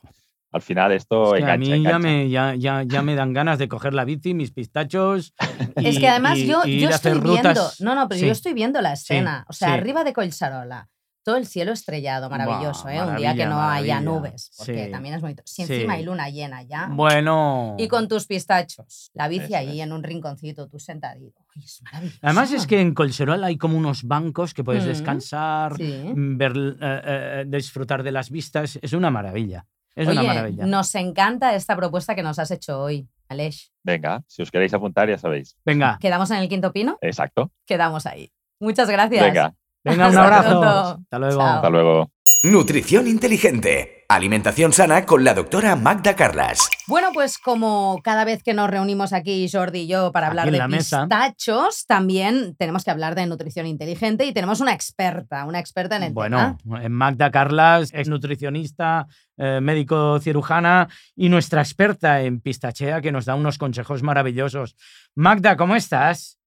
al 0.55 0.61
final 0.61 0.91
esto 0.93 1.35
Es 1.35 1.43
que 1.43 1.51
a 1.51 1.55
engancha, 1.55 1.75
mí 1.75 1.83
ya 1.83 1.99
me, 1.99 2.29
ya, 2.29 2.55
ya, 2.55 2.83
ya 2.83 3.01
me 3.01 3.13
dan 3.15 3.33
ganas 3.33 3.59
de 3.59 3.67
coger 3.67 3.93
la 3.93 4.05
bici, 4.05 4.33
mis 4.33 4.51
pistachos. 4.51 5.33
y- 5.77 5.87
es 5.87 5.99
que 5.99 6.07
además 6.07 6.37
y- 6.37 6.47
yo, 6.47 6.61
y 6.65 6.79
yo 6.79 6.89
estoy 6.89 7.11
viendo, 7.19 7.49
rutas. 7.49 7.81
no, 7.81 7.93
no, 7.93 8.07
pero 8.07 8.19
Sí. 8.19 8.25
yo 8.27 8.31
estoy 8.31 8.53
viendo 8.53 8.81
la 8.81 8.93
escena, 8.93 9.45
o 9.49 9.53
sea, 9.53 9.67
sí. 9.69 9.73
arriba 9.73 10.03
de 10.05 10.13
Collsarola, 10.13 10.87
todo 11.23 11.37
el 11.37 11.47
cielo 11.47 11.71
estrellado, 11.73 12.29
maravilloso, 12.29 12.87
¿eh? 12.87 13.01
un 13.03 13.15
día 13.15 13.33
que 13.33 13.47
maravilla, 13.47 13.49
no 13.49 13.61
haya 13.69 13.99
nubes, 13.99 14.51
porque 14.57 14.85
Sí. 14.85 14.91
también 14.91 15.15
es 15.15 15.21
muy... 15.23 15.35
Si 15.43 15.65
Sí. 15.65 15.73
encima 15.73 15.93
hay 15.93 16.03
luna 16.05 16.29
llena 16.29 16.61
ya, 16.61 16.87
Bueno. 16.91 17.75
y 17.79 17.87
con 17.87 18.07
tus 18.07 18.27
pistachos, 18.27 19.09
la 19.15 19.27
bici 19.27 19.45
Eso 19.45 19.57
ahí 19.57 19.79
es. 19.81 19.85
en 19.87 19.91
un 19.91 20.03
rinconcito, 20.03 20.67
tú 20.67 20.77
sentadito, 20.79 21.41
es. 21.55 21.81
Además 22.21 22.51
es 22.51 22.67
que 22.67 22.79
en 22.79 22.93
Colserol 22.93 23.43
hay 23.43 23.57
como 23.57 23.75
unos 23.75 24.03
bancos 24.03 24.53
que 24.53 24.63
puedes 24.63 24.85
Mm, 24.85 24.87
descansar, 24.87 25.75
Sí. 25.77 26.11
mm, 26.15 26.37
ver, 26.37 26.53
eh, 26.55 27.01
eh, 27.03 27.45
disfrutar 27.47 28.03
de 28.03 28.11
las 28.11 28.29
vistas. 28.29 28.77
Es 28.81 28.93
una 28.93 29.09
maravilla. 29.09 29.65
Es 29.95 30.07
una 30.07 30.23
maravilla. 30.23 30.65
nos 30.65 30.93
encanta 30.95 31.55
esta 31.55 31.75
propuesta 31.75 32.15
que 32.15 32.23
nos 32.23 32.37
has 32.39 32.51
hecho 32.51 32.81
hoy, 32.81 33.07
Aleix. 33.29 33.71
Venga, 33.83 34.23
si 34.27 34.41
os 34.41 34.51
queréis 34.51 34.73
apuntar, 34.73 35.09
ya 35.09 35.17
sabéis. 35.17 35.57
Venga, 35.65 35.97
¿Quedamos 35.99 36.29
en 36.31 36.37
el 36.37 36.49
quinto 36.49 36.71
pino? 36.73 36.97
Exacto. 37.01 37.51
Quedamos 37.65 38.05
ahí. 38.05 38.31
Muchas 38.59 38.89
gracias. 38.89 39.23
Venga, 39.23 39.53
venga, 39.83 40.09
un 40.09 40.17
Hasta 40.17 40.23
abrazo. 40.23 40.99
Hasta 41.01 41.19
luego. 41.19 41.37
Chao. 41.37 41.55
hasta 41.55 41.69
luego. 41.69 42.11
Nutrición 42.51 43.07
inteligente. 43.07 44.05
Alimentación 44.07 44.71
sana 44.71 45.03
con 45.07 45.23
la 45.23 45.33
doctora 45.33 45.75
Magda 45.75 46.15
Carlas. 46.15 46.59
Bueno, 46.85 47.09
pues 47.11 47.39
como 47.39 47.99
cada 48.03 48.23
vez 48.23 48.43
que 48.43 48.53
nos 48.53 48.69
reunimos 48.69 49.13
aquí 49.13 49.49
Jordi 49.51 49.79
y 49.79 49.87
yo 49.87 50.11
para 50.11 50.27
hablar 50.27 50.51
de 50.51 50.67
mesa. 50.67 51.07
pistachos, 51.07 51.87
también 51.87 52.55
tenemos 52.55 52.83
que 52.83 52.91
hablar 52.91 53.15
de 53.15 53.25
nutrición 53.25 53.65
inteligente 53.65 54.25
y 54.25 54.31
tenemos 54.31 54.59
una 54.59 54.73
experta, 54.73 55.45
una 55.45 55.57
experta 55.57 55.95
en 55.95 56.03
el 56.03 56.13
Bueno, 56.13 56.55
tema. 56.63 56.83
eh, 56.83 56.89
Magda 56.89 57.31
Carlas 57.31 57.89
es 57.91 58.07
nutricionista, 58.09 59.07
eh, 59.37 59.59
médico 59.59 60.19
cirujana 60.19 60.87
y 61.15 61.29
nuestra 61.29 61.61
experta 61.61 62.21
en 62.21 62.41
pistachea 62.41 63.01
que 63.01 63.11
nos 63.11 63.25
da 63.25 63.33
unos 63.33 63.57
consejos 63.57 64.03
maravillosos. 64.03 64.75
Magda, 65.15 65.57
¿cómo 65.57 65.75
estás? 65.75 66.37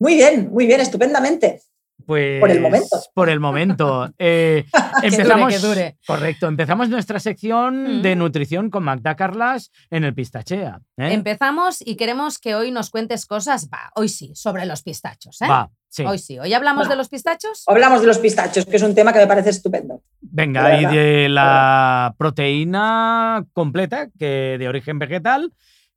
Muy 0.00 0.14
bien, 0.16 0.50
muy 0.50 0.66
bien, 0.66 0.80
estupendamente. 0.80 1.60
Pues 2.06 2.40
Por 2.40 2.50
el 2.50 2.60
momento. 2.60 2.96
Por 3.14 3.28
el 3.28 3.40
momento. 3.40 4.10
Eh, 4.18 4.64
Que 5.00 5.10
dure, 5.10 5.22
empezamos, 5.22 5.52
que 5.52 5.58
dure. 5.58 5.96
Correcto, 6.06 6.46
empezamos 6.48 6.88
nuestra 6.88 7.18
sección 7.18 7.98
Mm. 7.98 8.02
de 8.02 8.16
nutrición 8.16 8.70
con 8.70 8.84
Magda 8.84 9.16
Carlas 9.16 9.70
en 9.90 10.04
el 10.04 10.14
Pistachea. 10.14 10.80
¿eh? 10.98 11.12
Empezamos 11.12 11.80
y 11.84 11.96
queremos 11.96 12.38
que 12.38 12.54
hoy 12.54 12.70
nos 12.70 12.90
cuentes 12.90 13.26
cosas, 13.26 13.68
va, 13.72 13.90
hoy 13.94 14.08
sí, 14.08 14.32
sobre 14.34 14.66
los 14.66 14.82
pistachos. 14.82 15.40
¿eh? 15.42 15.48
Va, 15.48 15.70
sí. 15.88 16.04
Hoy 16.04 16.18
sí, 16.18 16.38
hoy 16.38 16.52
hablamos 16.54 16.86
Va. 16.86 16.90
de 16.90 16.96
los 16.96 17.08
pistachos. 17.08 17.64
Hablamos 17.66 18.00
de 18.02 18.06
los 18.06 18.18
pistachos, 18.18 18.66
que 18.66 18.76
es 18.76 18.82
un 18.82 18.94
tema 18.94 19.12
que 19.12 19.18
me 19.20 19.26
parece 19.26 19.50
estupendo. 19.50 20.02
Venga, 20.20 20.80
y 20.80 20.86
de 20.86 21.28
la 21.28 22.14
proteína 22.18 23.44
completa, 23.52 24.08
que 24.18 24.56
de 24.58 24.68
origen 24.68 24.98
vegetal, 24.98 25.52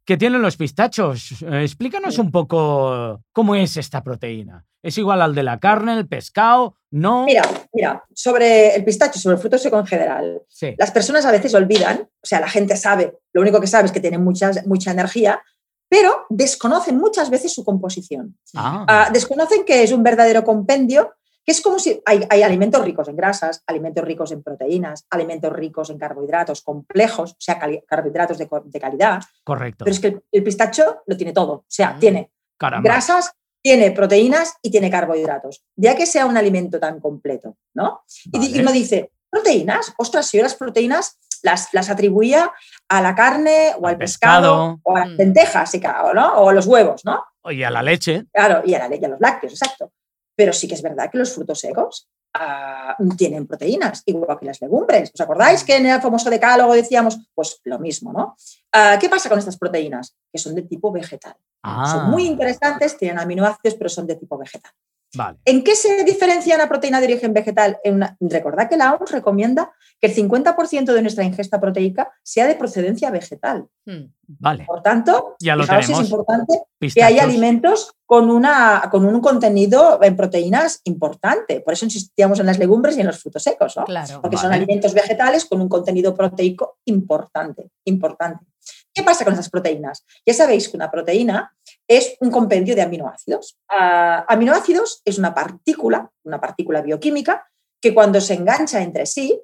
que 0.05 0.17
tienen 0.17 0.41
los 0.41 0.55
pistachos. 0.57 1.41
Eh, 1.41 1.61
explícanos 1.63 2.17
un 2.19 2.31
poco 2.31 3.21
cómo 3.31 3.55
es 3.55 3.75
esta 3.77 4.03
proteína. 4.03 4.63
¿Es 4.83 4.97
igual 4.99 5.21
al 5.21 5.33
de 5.33 5.41
la 5.43 5.59
carne, 5.59 5.93
el 5.97 6.07
pescado? 6.07 6.77
¿No? 6.91 7.25
Mira, 7.25 7.41
mira, 7.73 8.03
sobre 8.13 8.75
el 8.75 8.85
pistacho, 8.85 9.19
sobre 9.19 9.35
el 9.35 9.41
fruto 9.41 9.57
seco 9.57 9.79
en 9.79 9.85
general, 9.87 10.41
Sí. 10.47 10.75
las 10.77 10.91
personas 10.91 11.25
a 11.25 11.31
veces 11.31 11.53
olvidan, 11.55 12.01
o 12.03 12.25
sea, 12.25 12.39
la 12.39 12.47
gente 12.47 12.77
sabe, 12.77 13.17
lo 13.33 13.41
único 13.41 13.59
que 13.59 13.67
sabe 13.67 13.87
es 13.87 13.91
que 13.91 13.99
tiene 13.99 14.17
mucha, 14.19 14.51
mucha 14.67 14.91
energía, 14.91 15.41
pero 15.89 16.25
desconocen 16.29 16.97
muchas 16.97 17.29
veces 17.29 17.51
su 17.53 17.65
composición. 17.65 18.37
Ah, 18.55 18.85
Ah, 18.87 19.09
desconocen 19.11 19.65
que 19.65 19.83
es 19.83 19.91
un 19.91 20.03
verdadero 20.03 20.43
compendio, 20.43 21.13
que 21.45 21.51
es 21.51 21.61
como 21.61 21.77
si 21.79 22.01
hay, 22.05 22.25
hay 22.29 22.41
alimentos 22.43 22.83
ricos 22.83 23.07
en 23.07 23.15
grasas, 23.15 23.63
alimentos 23.67 24.03
ricos 24.03 24.31
en 24.31 24.41
proteínas, 24.41 25.05
alimentos 25.11 25.53
ricos 25.53 25.89
en 25.91 25.97
carbohidratos 25.99 26.61
complejos, 26.63 27.31
o 27.33 27.35
sea, 27.39 27.59
carbohidratos 27.87 28.37
de, 28.37 28.47
de 28.65 28.79
calidad, 28.79 29.21
correcto. 29.43 29.85
pero 29.85 29.93
es 29.93 29.99
que 29.99 30.07
el, 30.07 30.23
el 30.31 30.43
pistacho 30.43 31.03
lo 31.05 31.15
tiene 31.15 31.33
todo, 31.33 31.51
o 31.53 31.65
sea, 31.67 31.93
Mm. 31.93 31.99
tiene 31.99 32.31
Caramba. 32.57 32.89
grasas, 32.89 33.31
tiene 33.61 33.91
proteínas 33.91 34.55
y 34.61 34.71
tiene 34.71 34.89
carbohidratos, 34.89 35.63
ya 35.75 35.95
que 35.95 36.05
sea 36.05 36.25
un 36.25 36.37
alimento 36.37 36.79
tan 36.79 36.99
completo, 36.99 37.57
¿no? 37.73 38.03
Y, 38.31 38.57
y 38.57 38.59
uno 38.61 38.71
dice, 38.71 39.11
proteínas, 39.29 39.93
ostras, 39.97 40.31
yo 40.31 40.41
las 40.41 40.55
proteínas 40.55 41.17
las, 41.43 41.73
las 41.73 41.89
atribuía 41.91 42.51
a 42.89 43.01
la 43.01 43.13
carne 43.13 43.73
o 43.79 43.85
Al 43.85 43.93
al 43.93 43.97
pescado, 43.99 44.77
pescado. 44.77 44.79
o 44.83 44.95
a 44.95 44.99
las 45.01 45.09
Mm. 45.09 45.17
lentejas, 45.17 45.71
¿no? 46.15 46.33
O 46.37 46.49
a 46.49 46.53
los 46.53 46.65
huevos, 46.65 47.05
¿no? 47.05 47.23
Oye, 47.41 47.63
a 47.65 47.69
la 47.69 47.83
leche. 47.83 48.25
Claro, 48.33 48.63
y 48.65 48.73
a 48.73 48.79
la 48.79 48.87
leche, 48.87 49.05
a 49.05 49.09
los 49.09 49.19
lácteos, 49.19 49.53
exacto. 49.53 49.91
Pero 50.35 50.53
sí 50.53 50.67
que 50.67 50.75
es 50.75 50.81
verdad 50.81 51.09
que 51.11 51.17
los 51.17 51.33
frutos 51.33 51.59
secos 51.59 52.09
ah, 52.33 52.95
tienen 53.17 53.47
proteínas, 53.47 54.03
igual 54.05 54.37
que 54.39 54.45
las 54.45 54.61
legumbres. 54.61 55.11
¿Os 55.13 55.21
acordáis 55.21 55.63
que 55.63 55.77
en 55.77 55.85
el 55.85 56.01
famoso 56.01 56.29
decálogo 56.29 56.73
decíamos, 56.73 57.19
pues 57.33 57.61
lo 57.63 57.79
mismo, 57.79 58.11
¿no? 58.11 58.35
Ah, 58.73 58.97
¿Qué 58.99 59.09
pasa 59.09 59.29
con 59.29 59.39
estas 59.39 59.57
proteínas? 59.57 60.15
Que 60.31 60.39
son 60.39 60.55
de 60.55 60.63
tipo 60.63 60.91
vegetal. 60.91 61.35
Ah, 61.63 61.91
Son 61.91 62.11
muy 62.11 62.25
interesantes, 62.25 62.97
tienen 62.97 63.19
aminoácidos, 63.19 63.75
pero 63.75 63.89
son 63.89 64.05
de 64.05 64.15
tipo 64.15 64.37
vegetal. 64.37 64.71
Vale. 65.15 65.37
¿En 65.45 65.63
qué 65.63 65.75
se 65.75 66.03
diferencia 66.03 66.55
una 66.55 66.67
proteína 66.69 66.99
de 66.99 67.07
origen 67.07 67.33
vegetal? 67.33 67.77
En 67.83 67.95
una- 67.95 68.17
Recordad 68.19 68.69
que 68.69 68.77
la 68.77 68.93
OMS 68.93 69.11
recomienda 69.11 69.71
que 70.01 70.07
el 70.07 70.13
50% 70.15 70.93
de 70.93 71.01
nuestra 71.01 71.23
ingesta 71.23 71.59
proteica 71.59 72.11
sea 72.23 72.47
de 72.47 72.55
procedencia 72.55 73.09
vegetal. 73.11 73.67
Hmm. 73.85 74.11
Vale. 74.27 74.65
Por 74.65 74.81
tanto, 74.81 75.35
Ya 75.39 75.55
lo 75.55 75.65
tenemos. 75.65 75.89
es 75.89 76.09
importante 76.09 76.53
que 76.57 76.63
Pistachos. 76.79 77.07
hay 77.07 77.19
alimentos 77.19 77.93
con, 78.05 78.29
una, 78.31 78.87
con 78.91 79.05
un 79.05 79.21
contenido 79.21 79.99
en 80.01 80.15
proteínas 80.15 80.81
importante. 80.83 81.61
Por 81.61 81.73
eso 81.73 81.85
insistíamos 81.85 82.39
en 82.39 82.47
las 82.47 82.57
legumbres 82.59 82.97
y 82.97 83.01
en 83.01 83.07
los 83.07 83.19
frutos 83.21 83.43
secos, 83.43 83.77
¿no? 83.77 83.85
Claro. 83.85 84.21
Porque 84.21 84.37
son 84.37 84.51
alimentos 84.51 84.93
vegetales 84.93 85.45
con 85.45 85.61
un 85.61 85.69
contenido 85.69 86.15
proteico 86.15 86.79
importante, 86.85 87.69
importante. 87.85 88.45
¿Qué 88.93 89.03
pasa 89.03 89.23
con 89.25 89.33
esas 89.33 89.49
proteínas? 89.49 90.05
Ya 90.25 90.33
sabéis 90.33 90.69
que 90.69 90.77
una 90.77 90.89
proteína 90.89 91.53
es 91.87 92.17
un 92.19 92.31
compendio 92.31 92.75
de 92.75 92.81
aminoácidos. 92.81 93.57
Ah, 93.69 94.25
aminoácidos 94.27 95.01
es 95.05 95.17
una 95.17 95.33
partícula, 95.33 96.09
una 96.23 96.39
partícula 96.39 96.81
bioquímica, 96.81 97.47
que 97.81 97.93
cuando 97.93 98.19
se 98.21 98.33
engancha 98.33 98.81
entre 98.81 99.05
sí 99.05 99.39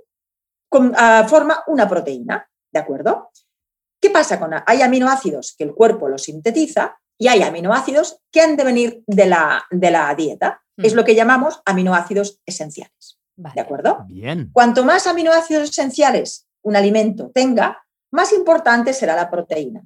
ah, 0.95 1.25
forma 1.27 1.63
una 1.67 1.87
proteína, 1.87 2.49
¿de 2.71 2.79
acuerdo? 2.79 3.29
¿Qué 4.01 4.09
pasa 4.09 4.39
con 4.39 4.51
hay 4.65 4.81
aminoácidos 4.81 5.53
que 5.55 5.63
el 5.63 5.75
cuerpo 5.75 6.09
los 6.09 6.23
sintetiza 6.23 6.97
y 7.19 7.27
hay 7.27 7.43
aminoácidos 7.43 8.19
que 8.31 8.41
han 8.41 8.57
de 8.57 8.63
venir 8.63 9.03
de 9.05 9.27
la, 9.27 9.63
de 9.69 9.91
la 9.91 10.13
dieta? 10.15 10.63
Mm. 10.77 10.85
Es 10.85 10.93
lo 10.93 11.05
que 11.05 11.13
llamamos 11.13 11.61
aminoácidos 11.65 12.41
esenciales, 12.45 13.19
Vale. 13.35 13.53
¿de 13.53 13.61
acuerdo? 13.61 14.05
Bien. 14.07 14.49
Cuanto 14.51 14.83
más 14.83 15.05
aminoácidos 15.05 15.69
esenciales 15.69 16.47
un 16.63 16.75
alimento 16.75 17.31
tenga, 17.33 17.83
más 18.11 18.33
importante 18.33 18.93
será 18.93 19.15
la 19.15 19.29
proteína. 19.29 19.83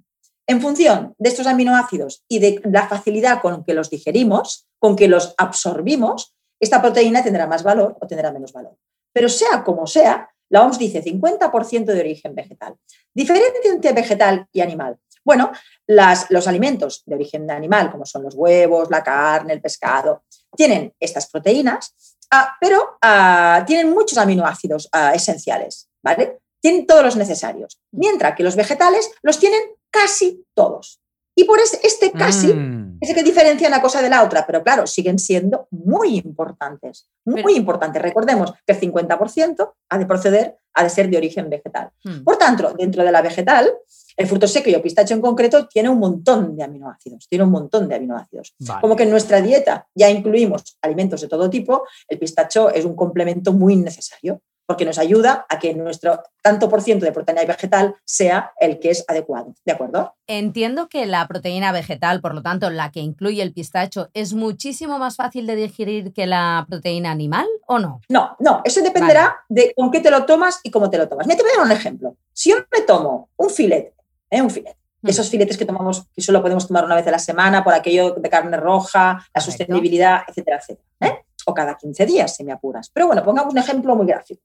En 0.47 0.61
función 0.61 1.15
de 1.17 1.29
estos 1.29 1.47
aminoácidos 1.47 2.23
y 2.27 2.39
de 2.39 2.61
la 2.65 2.87
facilidad 2.87 3.41
con 3.41 3.63
que 3.63 3.73
los 3.73 3.89
digerimos, 3.89 4.67
con 4.79 4.95
que 4.95 5.07
los 5.07 5.33
absorbimos, 5.37 6.35
esta 6.59 6.81
proteína 6.81 7.23
tendrá 7.23 7.47
más 7.47 7.63
valor 7.63 7.97
o 7.99 8.07
tendrá 8.07 8.31
menos 8.31 8.53
valor. 8.53 8.77
Pero 9.11 9.27
sea 9.29 9.63
como 9.63 9.87
sea, 9.87 10.29
la 10.49 10.63
OMS 10.63 10.77
dice 10.77 11.01
50% 11.03 11.85
de 11.85 11.99
origen 11.99 12.35
vegetal. 12.35 12.75
Diferencia 13.13 13.71
entre 13.71 13.93
vegetal 13.93 14.47
y 14.53 14.61
animal. 14.61 14.99
Bueno, 15.23 15.51
las- 15.87 16.29
los 16.29 16.47
alimentos 16.47 17.01
de 17.07 17.15
origen 17.15 17.49
animal, 17.49 17.91
como 17.91 18.05
son 18.05 18.21
los 18.23 18.35
huevos, 18.35 18.89
la 18.91 19.03
carne, 19.03 19.53
el 19.53 19.61
pescado, 19.61 20.23
tienen 20.55 20.93
estas 20.99 21.27
proteínas, 21.31 21.95
ah, 22.31 22.55
pero 22.61 22.97
ah, 23.01 23.63
tienen 23.65 23.89
muchos 23.91 24.19
aminoácidos 24.19 24.87
ah, 24.91 25.13
esenciales, 25.15 25.89
¿vale? 26.03 26.39
Tienen 26.61 26.85
todos 26.85 27.03
los 27.03 27.15
necesarios. 27.15 27.79
Mientras 27.91 28.35
que 28.35 28.43
los 28.43 28.55
vegetales 28.55 29.11
los 29.23 29.39
tienen 29.39 29.61
casi 30.01 30.43
todos. 30.53 31.01
Y 31.37 31.43
por 31.43 31.59
ese- 31.59 31.79
este 31.83 32.11
casi 32.13 32.47
Mm. 32.53 32.97
es 33.01 33.09
el 33.09 33.15
que 33.15 33.23
diferencia 33.23 33.67
una 33.67 33.81
cosa 33.81 34.01
de 34.01 34.09
la 34.09 34.23
otra, 34.23 34.45
pero 34.47 34.63
claro, 34.63 34.87
siguen 34.87 35.19
siendo 35.19 35.67
muy 35.71 36.17
importantes, 36.17 37.09
muy 37.25 37.43
Pero- 37.43 37.49
importantes. 37.49 38.01
Recordemos 38.01 38.53
que 38.65 38.71
el 38.73 38.79
50% 38.79 39.75
ha 39.89 39.97
de 39.97 40.05
proceder, 40.05 40.55
ha 40.75 40.83
de 40.83 40.89
ser 40.89 41.09
de 41.09 41.17
origen 41.17 41.49
vegetal. 41.49 41.89
Hmm. 42.05 42.23
Por 42.23 42.37
tanto, 42.37 42.73
dentro 42.77 43.03
de 43.03 43.11
la 43.11 43.21
vegetal, 43.21 43.69
el 44.15 44.27
fruto 44.27 44.47
seco 44.47 44.69
y 44.69 44.75
el 44.75 44.81
pistacho 44.81 45.13
en 45.13 45.19
concreto 45.21 45.67
tiene 45.67 45.89
un 45.89 45.99
montón 45.99 46.55
de 46.55 46.63
aminoácidos, 46.63 47.27
tiene 47.27 47.43
un 47.43 47.51
montón 47.51 47.89
de 47.89 47.95
aminoácidos. 47.95 48.55
Vale. 48.59 48.79
Como 48.79 48.95
que 48.95 49.03
en 49.03 49.09
nuestra 49.09 49.41
dieta 49.41 49.87
ya 49.93 50.09
incluimos 50.09 50.77
alimentos 50.81 51.19
de 51.19 51.27
todo 51.27 51.49
tipo, 51.49 51.83
el 52.07 52.17
pistacho 52.17 52.69
es 52.69 52.85
un 52.85 52.95
complemento 52.95 53.51
muy 53.51 53.75
necesario 53.75 54.41
porque 54.65 54.85
nos 54.85 54.97
ayuda 54.97 55.45
a 55.49 55.59
que 55.59 55.73
nuestro 55.73 56.21
tanto 56.41 56.69
por 56.69 56.81
ciento 56.81 57.05
de 57.05 57.11
proteína 57.11 57.43
vegetal 57.45 57.95
sea 58.05 58.51
el 58.59 58.79
que 58.79 58.89
es 58.91 59.05
adecuado. 59.07 59.53
¿De 59.65 59.71
acuerdo? 59.73 60.15
Entiendo 60.27 60.89
que 60.89 61.05
la 61.05 61.27
proteína 61.27 61.71
vegetal, 61.71 62.21
por 62.21 62.33
lo 62.33 62.41
tanto, 62.41 62.69
la 62.69 62.91
que 62.91 62.99
incluye 62.99 63.41
el 63.41 63.53
pistacho, 63.53 64.09
es 64.13 64.33
muchísimo 64.33 64.97
más 64.99 65.15
fácil 65.15 65.45
de 65.47 65.55
digerir 65.55 66.13
que 66.13 66.25
la 66.27 66.65
proteína 66.69 67.11
animal, 67.11 67.45
¿o 67.67 67.79
no? 67.79 68.01
No, 68.09 68.35
no, 68.39 68.61
eso 68.63 68.81
dependerá 68.81 69.37
de 69.49 69.73
con 69.75 69.91
qué 69.91 69.99
te 69.99 70.11
lo 70.11 70.25
tomas 70.25 70.59
y 70.63 70.71
cómo 70.71 70.89
te 70.89 70.97
lo 70.97 71.07
tomas. 71.07 71.27
Mira, 71.27 71.37
te 71.37 71.43
voy 71.43 71.51
a 71.53 71.57
dar 71.57 71.65
un 71.65 71.71
ejemplo. 71.71 72.15
Si 72.33 72.49
yo 72.49 72.57
me 72.71 72.81
tomo 72.81 73.29
un 73.37 73.49
filete, 73.49 73.93
¿eh? 74.29 74.41
un 74.41 74.49
filete, 74.49 74.77
Mm. 75.01 75.09
esos 75.09 75.29
filetes 75.29 75.55
que 75.55 75.65
tomamos, 75.65 76.07
que 76.15 76.21
solo 76.23 76.41
podemos 76.41 76.67
tomar 76.67 76.83
una 76.83 76.95
vez 76.95 77.05
a 77.05 77.11
la 77.11 77.19
semana 77.19 77.63
por 77.63 77.75
aquello 77.75 78.15
de 78.15 78.27
carne 78.27 78.57
roja, 78.57 79.03
la 79.13 79.19
Correcto. 79.33 79.41
sostenibilidad, 79.51 80.21
etcétera, 80.27 80.57
etcétera. 80.57 80.87
¿eh? 81.01 81.25
O 81.45 81.53
cada 81.53 81.75
15 81.77 82.07
días, 82.07 82.35
si 82.35 82.43
me 82.43 82.51
apuras. 82.51 82.89
Pero 82.91 83.05
bueno, 83.05 83.23
pongamos 83.23 83.53
un 83.53 83.59
ejemplo 83.59 83.95
muy 83.95 84.07
gráfico. 84.07 84.41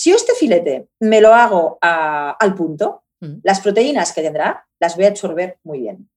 Si 0.00 0.08
yo 0.08 0.16
este 0.16 0.32
filete 0.32 0.88
me 1.00 1.20
lo 1.20 1.34
hago 1.34 1.76
a- 1.82 2.30
al 2.30 2.54
punto, 2.54 3.02
Mm. 3.20 3.40
las 3.42 3.60
proteínas 3.60 4.14
que 4.14 4.22
tendrá 4.22 4.66
las 4.80 4.96
voy 4.96 5.04
a 5.04 5.08
absorber 5.08 5.58
muy 5.62 5.80
bien. 5.80 6.08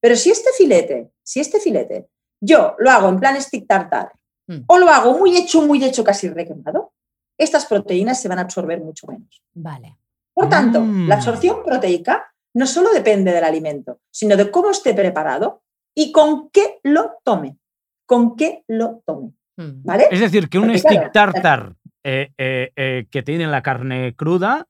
Pero 0.00 0.16
si 0.16 0.30
este 0.30 0.50
filete, 0.56 1.10
si 1.22 1.40
este 1.40 1.60
filete, 1.60 2.08
yo 2.40 2.74
lo 2.78 2.90
hago 2.90 3.10
en 3.10 3.20
plan 3.20 3.38
stick 3.42 3.66
tartar 3.66 4.12
Mm. 4.48 4.60
o 4.68 4.78
lo 4.78 4.88
hago 4.88 5.18
muy 5.18 5.36
hecho, 5.36 5.60
muy 5.60 5.84
hecho, 5.84 6.02
casi 6.02 6.30
requemado, 6.30 6.94
estas 7.38 7.66
proteínas 7.66 8.22
se 8.22 8.28
van 8.28 8.38
a 8.38 8.42
absorber 8.42 8.80
mucho 8.80 9.06
menos. 9.06 9.42
Vale. 9.52 9.98
Por 10.32 10.48
tanto, 10.48 10.80
Mm. 10.80 11.06
la 11.06 11.16
absorción 11.16 11.62
proteica 11.62 12.32
no 12.54 12.66
solo 12.66 12.90
depende 12.90 13.32
del 13.32 13.44
alimento, 13.44 14.00
sino 14.10 14.34
de 14.38 14.50
cómo 14.50 14.70
esté 14.70 14.94
preparado 14.94 15.60
y 15.94 16.10
con 16.10 16.48
qué 16.48 16.78
lo 16.84 17.18
tome. 17.22 17.58
Con 18.06 18.34
qué 18.34 18.64
lo 18.66 19.02
tome. 19.04 19.32
¿Vale? 19.58 20.08
Es 20.10 20.20
decir, 20.20 20.48
que 20.48 20.56
un 20.58 20.64
Porque, 20.68 20.78
stick 20.78 21.10
claro, 21.12 21.32
tartar 21.32 21.74
eh, 22.08 22.30
eh, 22.38 22.70
eh, 22.76 23.06
que 23.10 23.22
tiene 23.24 23.48
la 23.48 23.62
carne 23.62 24.14
cruda, 24.14 24.68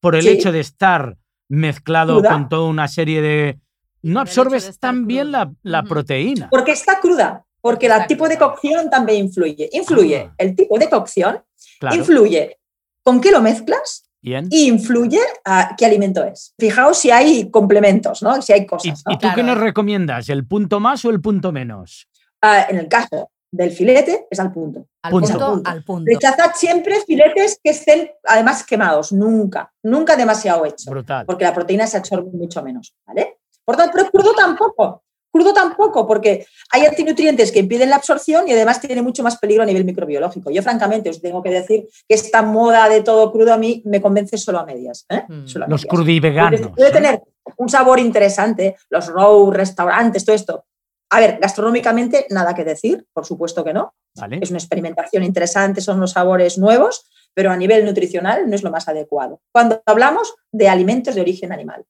por 0.00 0.16
el 0.16 0.22
Sí. 0.22 0.30
hecho 0.30 0.50
de 0.50 0.58
estar 0.58 1.16
mezclado 1.48 2.14
Cruda. 2.16 2.30
con 2.32 2.48
toda 2.48 2.68
una 2.68 2.88
serie 2.88 3.22
de... 3.22 3.60
No 4.02 4.18
absorbes 4.18 4.80
tan 4.80 5.06
bien 5.06 5.30
la, 5.30 5.52
proteína. 5.88 6.48
Porque 6.50 6.72
está 6.72 6.98
cruda, 6.98 7.44
porque 7.60 7.86
el 7.86 8.06
tipo 8.08 8.28
de 8.28 8.36
cocción 8.36 8.90
también 8.90 9.26
influye. 9.26 9.70
Influye 9.72 10.26
Ah. 10.28 10.34
el 10.38 10.56
tipo 10.56 10.76
de 10.76 10.90
cocción, 10.90 11.40
Claro. 11.78 11.94
influye 11.96 12.58
con 13.04 13.20
qué 13.20 13.30
lo 13.30 13.40
mezclas 13.40 14.10
Bien. 14.20 14.48
y 14.50 14.66
influye 14.66 15.20
a 15.44 15.76
qué 15.78 15.86
alimento 15.86 16.24
es. 16.24 16.52
Fijaos 16.58 16.98
si 16.98 17.12
hay 17.12 17.48
complementos, 17.48 18.22
¿no? 18.24 18.42
Si 18.42 18.52
hay 18.52 18.62
¿Y, 18.62 18.66
cosas. 18.66 19.04
y 19.08 19.12
¿no? 19.12 19.18
tú 19.18 19.28
qué 19.36 19.44
nos 19.44 19.58
recomiendas? 19.58 20.28
¿El 20.30 20.44
punto 20.48 20.80
más 20.80 21.04
o 21.04 21.10
el 21.10 21.20
punto 21.20 21.52
menos? 21.52 22.08
Ah, 22.40 22.66
en 22.68 22.78
el 22.78 22.88
caso 22.88 23.30
del 23.52 23.70
filete, 23.70 24.26
es 24.30 24.40
al 24.40 24.50
punto. 24.52 24.86
Al 25.02 25.10
Punto. 25.12 25.28
punto, 25.28 25.50
Punto. 25.52 25.70
al 25.70 25.84
punto. 25.84 26.10
Rechazad 26.10 26.52
siempre 26.54 27.00
filetes 27.06 27.60
que 27.62 27.70
estén 27.70 28.10
además 28.24 28.64
quemados, 28.64 29.12
nunca, 29.12 29.70
nunca 29.82 30.16
demasiado 30.16 30.64
hecho, 30.64 30.90
Brutal. 30.90 31.26
porque 31.26 31.44
la 31.44 31.52
proteína 31.54 31.86
se 31.86 31.98
absorbe 31.98 32.30
mucho 32.32 32.62
menos, 32.62 32.94
¿vale? 33.06 33.38
Por 33.64 33.76
tanto, 33.76 33.92
pero 33.94 34.10
crudo 34.10 34.32
tampoco, 34.34 35.02
crudo 35.30 35.52
tampoco, 35.52 36.06
porque 36.06 36.46
hay 36.72 36.86
antinutrientes 36.86 37.52
que 37.52 37.58
impiden 37.60 37.90
la 37.90 37.96
absorción 37.96 38.48
y 38.48 38.52
además 38.52 38.80
tiene 38.80 39.02
mucho 39.02 39.22
más 39.22 39.36
peligro 39.38 39.62
a 39.62 39.66
nivel 39.66 39.84
microbiológico. 39.84 40.50
Yo, 40.50 40.62
francamente, 40.62 41.10
os 41.10 41.20
tengo 41.20 41.42
que 41.42 41.50
decir 41.50 41.86
que 42.08 42.14
esta 42.14 42.42
moda 42.42 42.88
de 42.88 43.02
todo 43.02 43.30
crudo 43.30 43.52
a 43.52 43.58
mí 43.58 43.82
me 43.84 44.00
convence 44.00 44.36
solo 44.38 44.58
a 44.60 44.64
medias. 44.66 45.04
¿eh? 45.10 45.24
Mm. 45.28 45.46
Solo 45.46 45.64
a 45.66 45.68
Los 45.68 45.82
medias. 45.82 45.90
crudiveganos. 45.94 46.60
Puede 46.74 46.88
¿eh? 46.88 46.92
tener 46.92 47.22
un 47.56 47.68
sabor 47.68 48.00
interesante, 48.00 48.76
los 48.90 49.06
row, 49.08 49.50
restaurantes, 49.50 50.24
todo 50.24 50.34
esto. 50.36 50.64
A 51.14 51.20
ver, 51.20 51.38
gastronómicamente 51.40 52.26
nada 52.30 52.54
que 52.54 52.64
decir, 52.64 53.06
por 53.12 53.26
supuesto 53.26 53.62
que 53.62 53.74
no. 53.74 53.94
¿Vale? 54.16 54.38
Es 54.40 54.48
una 54.50 54.58
experimentación 54.58 55.22
interesante, 55.22 55.80
son 55.82 56.00
los 56.00 56.12
sabores 56.12 56.56
nuevos, 56.56 57.04
pero 57.34 57.50
a 57.50 57.56
nivel 57.56 57.84
nutricional 57.84 58.48
no 58.48 58.54
es 58.54 58.62
lo 58.62 58.70
más 58.70 58.88
adecuado. 58.88 59.42
Cuando 59.52 59.82
hablamos 59.84 60.34
de 60.50 60.68
alimentos 60.70 61.14
de 61.14 61.20
origen 61.20 61.52
animal. 61.52 61.84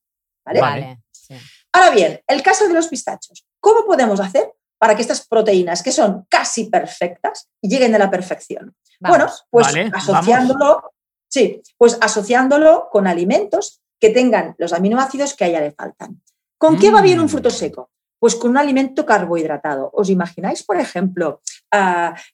¿vale? 0.44 0.60
Vale. 0.60 0.98
Sí. 1.12 1.34
Ahora 1.72 1.90
bien, 1.90 2.20
el 2.26 2.42
caso 2.42 2.66
de 2.66 2.74
los 2.74 2.88
pistachos. 2.88 3.46
¿Cómo 3.60 3.86
podemos 3.86 4.18
hacer 4.18 4.52
para 4.76 4.96
que 4.96 5.02
estas 5.02 5.24
proteínas, 5.28 5.84
que 5.84 5.92
son 5.92 6.26
casi 6.28 6.64
perfectas, 6.64 7.48
lleguen 7.60 7.94
a 7.94 7.98
la 7.98 8.10
perfección? 8.10 8.74
Vamos. 8.98 9.18
Bueno, 9.18 9.32
pues 9.50 9.66
Vale, 9.68 9.90
asociándolo, 9.94 10.94
sí, 11.28 11.62
pues 11.78 11.96
asociándolo 12.00 12.88
con 12.90 13.06
alimentos 13.06 13.80
que 14.00 14.10
tengan 14.10 14.56
los 14.58 14.72
aminoácidos 14.72 15.34
que 15.34 15.44
a 15.44 15.46
ella 15.46 15.60
le 15.60 15.70
faltan. 15.70 16.20
¿Con 16.58 16.76
qué 16.76 16.90
va 16.90 17.00
bien 17.02 17.20
un 17.20 17.26
Mm. 17.26 17.28
fruto 17.28 17.50
seco? 17.50 17.90
Pues 18.22 18.36
con 18.36 18.52
un 18.52 18.56
alimento 18.56 19.04
carbohidratado. 19.04 19.90
¿Os 19.92 20.08
imagináis, 20.08 20.62
por 20.62 20.76
ejemplo, 20.76 21.40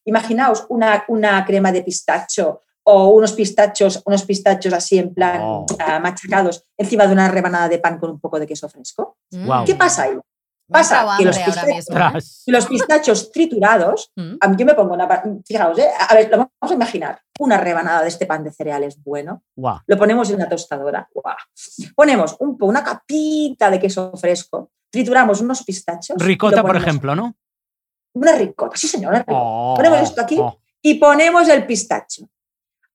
imaginaos 0.05 0.67
una, 0.69 1.03
una 1.09 1.43
crema 1.47 1.73
de 1.73 1.83
pistacho 1.83 2.61
o 2.83 3.09
unos 3.09 3.33
pistachos, 3.33 4.03
unos 4.05 4.23
pistachos 4.25 4.75
así 4.75 4.99
en 4.99 5.15
plan 5.15 5.41
Oh. 5.41 5.65
ah, 5.79 5.99
machacados 5.99 6.63
encima 6.77 7.07
de 7.07 7.15
una 7.15 7.29
rebanada 7.29 7.71
de 7.71 7.79
pan 7.79 7.99
con 7.99 8.11
un 8.11 8.21
poco 8.21 8.39
de 8.39 8.47
queso 8.47 8.69
fresco? 8.69 9.17
Guau. 9.31 9.65
¿Qué 9.65 9.77
pasa 9.77 10.03
ahí? 10.03 10.19
Pasa 10.71 11.17
que 11.19 11.25
los 11.25 11.37
pistachos- 11.39 11.67
mismo, 11.75 11.99
¿eh? 11.99 12.13
Los 12.47 12.67
pistachos 12.67 13.33
triturados, 13.33 14.13
Mm. 14.17 14.37
a 14.41 14.49
mí 14.49 14.57
yo 14.59 14.67
me 14.67 14.75
pongo 14.75 14.95
una... 14.95 15.09
Fijaos, 15.47 15.79
¿eh? 15.79 15.89
a 16.09 16.15
ver, 16.15 16.29
lo 16.31 16.37
vamos 16.39 16.71
a 16.71 16.75
imaginar. 16.75 17.21
Una 17.41 17.57
rebanada 17.57 18.03
de 18.03 18.09
este 18.09 18.27
pan 18.27 18.45
de 18.45 18.53
cereales 18.53 19.03
bueno, 19.03 19.43
lo 19.87 19.97
ponemos 19.97 20.29
en 20.31 20.37
una 20.37 20.49
tostadora. 20.49 21.09
Ponemos 21.95 22.37
un, 22.41 22.59
po- 22.59 22.67
una 22.67 22.83
capita 22.85 23.71
de 23.71 23.79
queso 23.81 24.13
fresco, 24.17 24.71
trituramos 24.91 25.41
unos 25.41 25.63
pistachos. 25.65 26.17
Ricota, 26.19 26.63
por 26.63 26.77
ejemplo, 26.77 27.15
¿no? 27.15 27.35
Una 28.15 28.33
ricota, 28.37 28.77
sí 28.77 28.89
señor, 28.89 29.11
una 29.11 29.21
ricota. 29.21 29.39
Oh, 29.41 29.75
Ponemos 29.77 30.01
esto 30.01 30.21
aquí. 30.21 30.39
oh. 30.41 30.59
Y 30.83 30.95
ponemos 30.95 31.49
el 31.49 31.67
pistacho. 31.67 32.29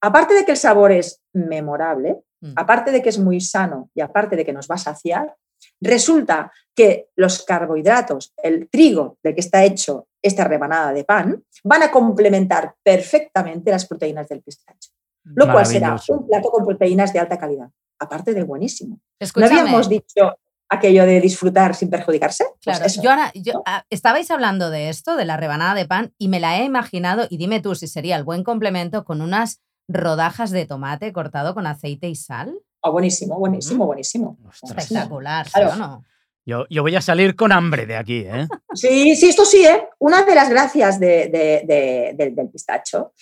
Aparte 0.01 0.34
de 0.34 0.44
que 0.46 0.51
el 0.51 0.58
sabor 0.58 0.92
es 0.92 1.22
memorable, 1.34 2.24
Mm. 2.42 2.53
aparte 2.58 2.92
de 2.92 3.01
que 3.01 3.08
es 3.08 3.18
muy 3.20 3.39
sano 3.39 3.89
y 3.96 4.01
aparte 4.01 4.36
de 4.36 4.44
que 4.44 4.51
nos 4.51 4.68
va 4.70 4.75
a 4.75 4.77
saciar, 4.77 5.34
resulta 5.82 6.51
que 6.75 7.10
los 7.15 7.43
carbohidratos, 7.43 8.34
el 8.41 8.70
trigo 8.70 9.17
del 9.24 9.36
que 9.36 9.41
está 9.41 9.63
hecho 9.63 10.08
esta 10.22 10.46
rebanada 10.46 10.93
de 10.93 11.03
pan, 11.03 11.43
van 11.63 11.84
a 11.84 11.91
complementar 11.91 12.75
perfectamente 12.82 13.72
las 13.72 13.86
proteínas 13.86 14.27
del 14.29 14.41
pistacho, 14.41 14.89
lo 15.24 15.51
cual 15.51 15.65
será 15.65 15.96
un 16.10 16.27
plato 16.27 16.50
con 16.50 16.65
proteínas 16.65 17.13
de 17.13 17.20
alta 17.20 17.38
calidad, 17.38 17.70
aparte 18.00 18.34
de 18.34 18.43
buenísimo. 18.43 19.00
Escúchame. 19.20 19.53
¿No 19.53 19.62
habíamos 19.62 19.89
dicho 19.89 20.36
aquello 20.70 21.05
de 21.05 21.22
disfrutar 21.22 21.75
sin 21.75 21.89
perjudicarse? 21.89 22.46
Pues 22.63 22.77
Claro, 22.77 22.86
eso. 22.86 23.01
yo 23.01 23.10
ahora, 23.12 23.32
yo, 23.36 23.53
¿no? 23.53 23.63
ah, 23.65 23.86
estabais 23.89 24.32
hablando 24.32 24.70
de 24.70 24.89
esto, 24.89 25.15
de 25.15 25.25
la 25.25 25.38
rebanada 25.38 25.75
de 25.75 25.86
pan, 25.86 26.13
y 26.17 26.29
me 26.29 26.39
la 26.39 26.60
he 26.60 26.63
imaginado, 26.63 27.27
y 27.29 27.38
dime 27.38 27.60
tú 27.60 27.75
si 27.75 27.88
sería 27.88 28.15
el 28.15 28.24
buen 28.24 28.43
complemento 28.43 29.03
con 29.03 29.22
unas 29.22 29.62
rodajas 29.88 30.51
de 30.51 30.65
tomate 30.65 31.12
cortado 31.13 31.53
con 31.53 31.67
aceite 31.67 32.08
y 32.08 32.15
sal. 32.15 32.58
Ah, 32.84 32.90
buenísimo, 32.90 33.38
buenísimo, 33.40 33.86
buenísimo. 33.86 34.38
Ostras. 34.48 34.62
buenísimo. 34.62 34.80
Espectacular, 35.00 35.46
¿sí 35.46 35.52
Claro. 35.54 35.72
o 35.72 35.75
no? 35.78 36.04
Yo, 36.46 36.66
yo 36.70 36.82
voy 36.82 36.94
a 36.96 37.02
salir 37.02 37.36
con 37.38 37.52
hambre 37.54 37.86
de 37.86 37.96
aquí, 37.96 38.25
¿eh? 38.28 38.48
Sí, 38.74 39.16
sí, 39.16 39.30
esto 39.30 39.46
sí, 39.46 39.66
¿eh? 39.66 39.88
Una 40.00 40.24
de 40.24 40.36
las 40.36 40.50
gracias 40.50 41.00
de- 41.00 41.28
de- 41.30 41.63
de- 41.66 42.13
del- 42.18 42.36
del 42.36 42.50
pistacho 42.50 43.13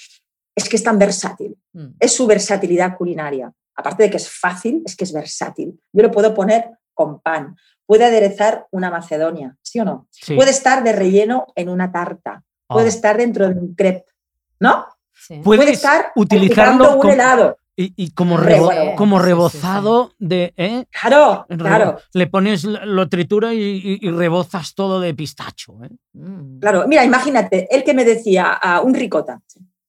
es 0.55 0.67
que 0.67 0.75
es 0.77 0.83
tan 0.83 0.97
versátil. 0.97 1.55
Mm. 1.73 1.89
Es 1.99 2.13
su 2.13 2.25
versatilidad 2.25 2.97
culinaria. 2.97 3.51
Aparte 3.75 4.03
de 4.03 4.09
que 4.09 4.17
es 4.17 4.29
fácil, 4.29 4.81
es 4.85 4.95
que 4.95 5.03
es 5.03 5.13
versátil. 5.13 5.79
Yo 5.93 6.01
lo 6.03 6.11
puedo 6.11 6.33
poner 6.33 6.71
con 6.93 7.19
pan. 7.21 7.55
Puede 7.85 8.05
aderezar 8.05 8.65
una 8.71 8.89
macedonia, 8.89 9.55
¿sí 9.61 9.79
o 9.79 9.85
no? 9.85 10.07
Sí. 10.09 10.35
Puede 10.35 10.51
estar 10.51 10.83
de 10.83 10.93
relleno 10.93 11.45
en 11.55 11.69
una 11.69 11.91
tarta. 11.91 12.43
Oh. 12.67 12.75
Puede 12.75 12.89
estar 12.89 13.17
dentro 13.17 13.47
de 13.47 13.53
un 13.59 13.75
crepe, 13.75 14.05
¿no? 14.59 14.85
Sí. 15.13 15.39
Puede 15.43 15.69
estar 15.71 16.11
utilizarlo 16.15 16.85
salpicando 16.85 16.95
un 16.95 17.01
como- 17.01 17.13
helado. 17.13 17.57
Y, 17.75 17.93
y 17.95 18.11
como, 18.11 18.35
Hombre, 18.35 18.57
rebo- 18.57 18.65
bueno, 18.65 18.91
como 18.97 19.17
sí, 19.17 19.21
sí, 19.23 19.27
rebozado 19.29 20.11
de. 20.19 20.53
¿eh? 20.57 20.85
Claro, 21.01 21.45
Rebo- 21.49 21.57
claro. 21.57 21.97
Le 22.13 22.27
pones, 22.27 22.63
lo 22.65 23.07
tritura 23.09 23.53
y, 23.53 23.59
y- 23.61 23.99
y 24.01 24.11
rebozas 24.11 24.75
todo 24.75 24.99
de 24.99 25.13
pistacho. 25.13 25.77
¿eh? 25.83 25.89
Mm. 26.13 26.59
Claro, 26.59 26.85
mira, 26.87 27.03
imagínate, 27.05 27.73
el 27.73 27.83
que 27.83 27.93
me 27.93 28.03
decía 28.05 28.51
ah, 28.61 28.81
un 28.81 28.93
ricota. 28.93 29.41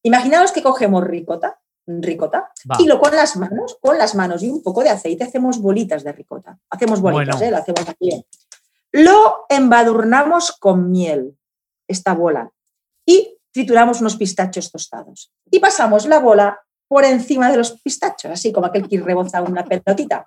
Imaginaos 0.05 0.53
que 0.53 0.63
cogemos 0.63 1.05
ricota, 1.05 1.61
ricota, 1.87 2.51
Va. 2.71 2.77
y 2.79 2.87
lo 2.87 3.01
con 3.01 3.15
las 3.15 3.37
manos, 3.37 3.77
con 3.81 3.99
las 3.99 4.15
manos 4.15 4.43
y 4.43 4.49
un 4.51 4.63
poco 4.63 4.83
de 4.85 4.91
aceite 4.91 5.25
hacemos 5.25 5.59
bolitas 5.61 6.05
de 6.05 6.13
ricota. 6.13 6.59
Hacemos 6.71 7.01
bolitas, 7.01 7.37
Bueno. 7.39 7.49
¿eh? 7.49 7.51
Lo 7.51 7.57
hacemos 7.59 7.89
aquí. 7.89 8.25
Lo 8.93 9.45
embadurnamos 9.49 10.53
con 10.53 10.91
miel, 10.91 11.37
esta 11.89 12.15
bola, 12.15 12.51
y 13.07 13.39
trituramos 13.53 14.01
unos 14.01 14.17
pistachos 14.17 14.71
tostados. 14.71 15.33
Y 15.51 15.59
pasamos 15.59 16.07
la 16.07 16.19
bola 16.21 16.61
por 16.93 17.05
encima 17.07 17.51
de 17.51 17.57
los 17.57 17.71
pistachos, 17.81 18.31
así 18.33 18.53
como 18.53 18.67
aquel 18.67 18.87
que 18.87 19.01
reboza 19.01 19.41
una 19.41 19.65
pelotita. 19.65 20.27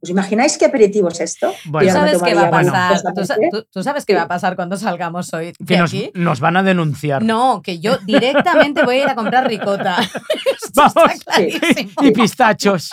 ¿Os 0.00 0.08
imagináis 0.08 0.56
qué 0.56 0.64
aperitivo 0.64 1.08
es 1.08 1.20
esto? 1.20 1.52
Bueno, 1.66 1.88
¿Tú 1.88 1.94
sabes 1.94 2.22
qué 2.22 2.34
va 2.34 2.46
a 2.46 2.50
pasar? 2.50 3.02
bueno, 3.02 3.14
¿Tú, 3.14 3.24
sa- 3.26 3.34
¿eh? 3.36 3.48
tú- 3.50 3.66
tú 3.70 3.82
sabes 3.82 4.06
qué 4.06 4.14
va 4.14 4.22
a 4.22 4.28
pasar 4.28 4.56
cuando 4.56 4.78
salgamos 4.78 5.32
hoy 5.34 5.52
de 5.58 5.64
que 5.66 5.76
nos, 5.78 5.90
aquí? 5.90 6.10
nos 6.14 6.40
van 6.40 6.56
a 6.56 6.62
denunciar. 6.62 7.22
No, 7.22 7.60
que 7.62 7.80
yo 7.80 7.98
directamente 8.06 8.82
voy 8.82 8.96
a 8.96 9.02
ir 9.04 9.08
a 9.08 9.14
comprar 9.14 9.46
ricota. 9.46 9.96
Esto 10.62 10.70
Vamos. 10.94 11.12
está 11.12 11.32
clarísimo. 11.34 11.90
y 12.02 12.10
pistachos. 12.12 12.90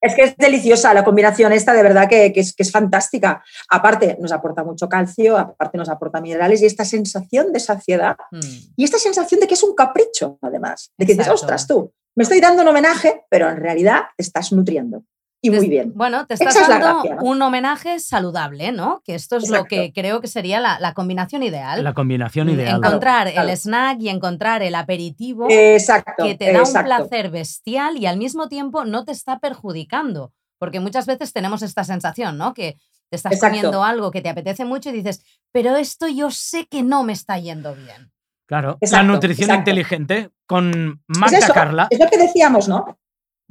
Es 0.00 0.14
que 0.14 0.22
es 0.24 0.36
deliciosa 0.36 0.92
la 0.92 1.02
combinación 1.02 1.50
esta, 1.52 1.72
de 1.72 1.82
verdad 1.82 2.08
que, 2.10 2.30
que 2.32 2.40
es, 2.40 2.52
que 2.54 2.62
es 2.62 2.70
fantástica. 2.70 3.42
Aparte, 3.70 4.18
nos 4.20 4.32
aporta 4.32 4.62
mucho 4.62 4.86
calcio, 4.86 5.38
aparte 5.38 5.78
nos 5.78 5.88
aporta 5.88 6.20
minerales 6.20 6.60
y 6.60 6.66
esta 6.66 6.84
sensación 6.84 7.52
de 7.52 7.60
saciedad 7.60 8.16
Mm. 8.30 8.38
y 8.76 8.84
esta 8.84 8.98
sensación 8.98 9.40
de 9.40 9.46
que 9.46 9.54
es 9.54 9.62
un 9.62 9.74
capricho, 9.74 10.38
además. 10.42 10.90
De 10.98 11.06
que 11.06 11.14
dices, 11.14 11.28
ostras, 11.28 11.66
tú, 11.66 11.90
me 12.14 12.22
estoy 12.22 12.40
dando 12.40 12.62
un 12.62 12.68
homenaje, 12.68 13.24
pero 13.28 13.48
en 13.48 13.56
realidad 13.56 14.02
te 14.16 14.22
estás 14.22 14.52
nutriendo. 14.52 15.02
Y 15.40 15.50
muy 15.50 15.68
bien. 15.68 15.92
Bueno, 15.94 16.26
te 16.26 16.34
estás 16.34 16.56
Esa 16.56 16.62
es 16.62 16.68
la 16.70 16.78
dando 16.78 17.02
gracia, 17.02 17.16
¿no? 17.16 17.22
un 17.30 17.42
homenaje 17.42 18.00
saludable, 18.00 18.72
¿no? 18.72 19.02
Que 19.04 19.14
esto 19.14 19.36
es 19.36 19.50
lo 19.50 19.64
que 19.64 19.92
creo 19.92 20.22
que 20.22 20.26
sería 20.26 20.58
la, 20.58 20.80
la 20.80 20.94
combinación 20.94 21.42
ideal. 21.42 21.84
La 21.84 21.92
combinación 21.92 22.48
ideal. 22.48 22.78
Encontrar 22.78 23.30
Claro, 23.30 23.50
el 23.50 23.54
snack 23.54 24.00
y 24.00 24.08
encontrar 24.08 24.62
el 24.62 24.74
aperitivo 24.74 25.46
Exacto. 25.50 26.24
que 26.24 26.34
te 26.34 26.50
da 26.50 26.60
exacto. 26.60 26.78
un 27.02 27.08
placer 27.08 27.30
bestial 27.30 27.98
y 27.98 28.06
al 28.06 28.16
mismo 28.16 28.48
tiempo 28.48 28.86
no 28.86 29.04
te 29.04 29.12
está 29.12 29.38
perjudicando. 29.38 30.32
Porque 30.58 30.80
muchas 30.80 31.04
veces 31.04 31.34
tenemos 31.34 31.60
esta 31.60 31.84
sensación, 31.84 32.38
¿no? 32.38 32.54
Que 32.54 32.78
te 33.10 33.16
estás 33.16 33.32
Exacto. 33.32 33.54
comiendo 33.54 33.84
algo 33.84 34.10
que 34.10 34.22
te 34.22 34.30
apetece 34.30 34.64
mucho 34.64 34.88
y 34.88 34.92
dices, 34.92 35.22
pero 35.52 35.76
esto 35.76 36.08
yo 36.08 36.30
sé 36.30 36.66
que 36.68 36.82
no 36.82 37.02
me 37.02 37.12
está 37.12 37.38
yendo 37.38 37.74
bien. 37.74 38.13
Claro. 38.46 38.78
Exacto, 38.80 39.06
la 39.06 39.12
nutrición 39.12 39.50
exacto. 39.50 39.70
inteligente 39.70 40.30
con 40.46 41.00
Es 41.08 41.18
Magda 41.18 41.38
eso, 41.38 41.52
Carla. 41.54 41.86
Es 41.90 41.98
lo 41.98 42.06
que 42.08 42.18
decíamos, 42.18 42.68
¿no? 42.68 42.98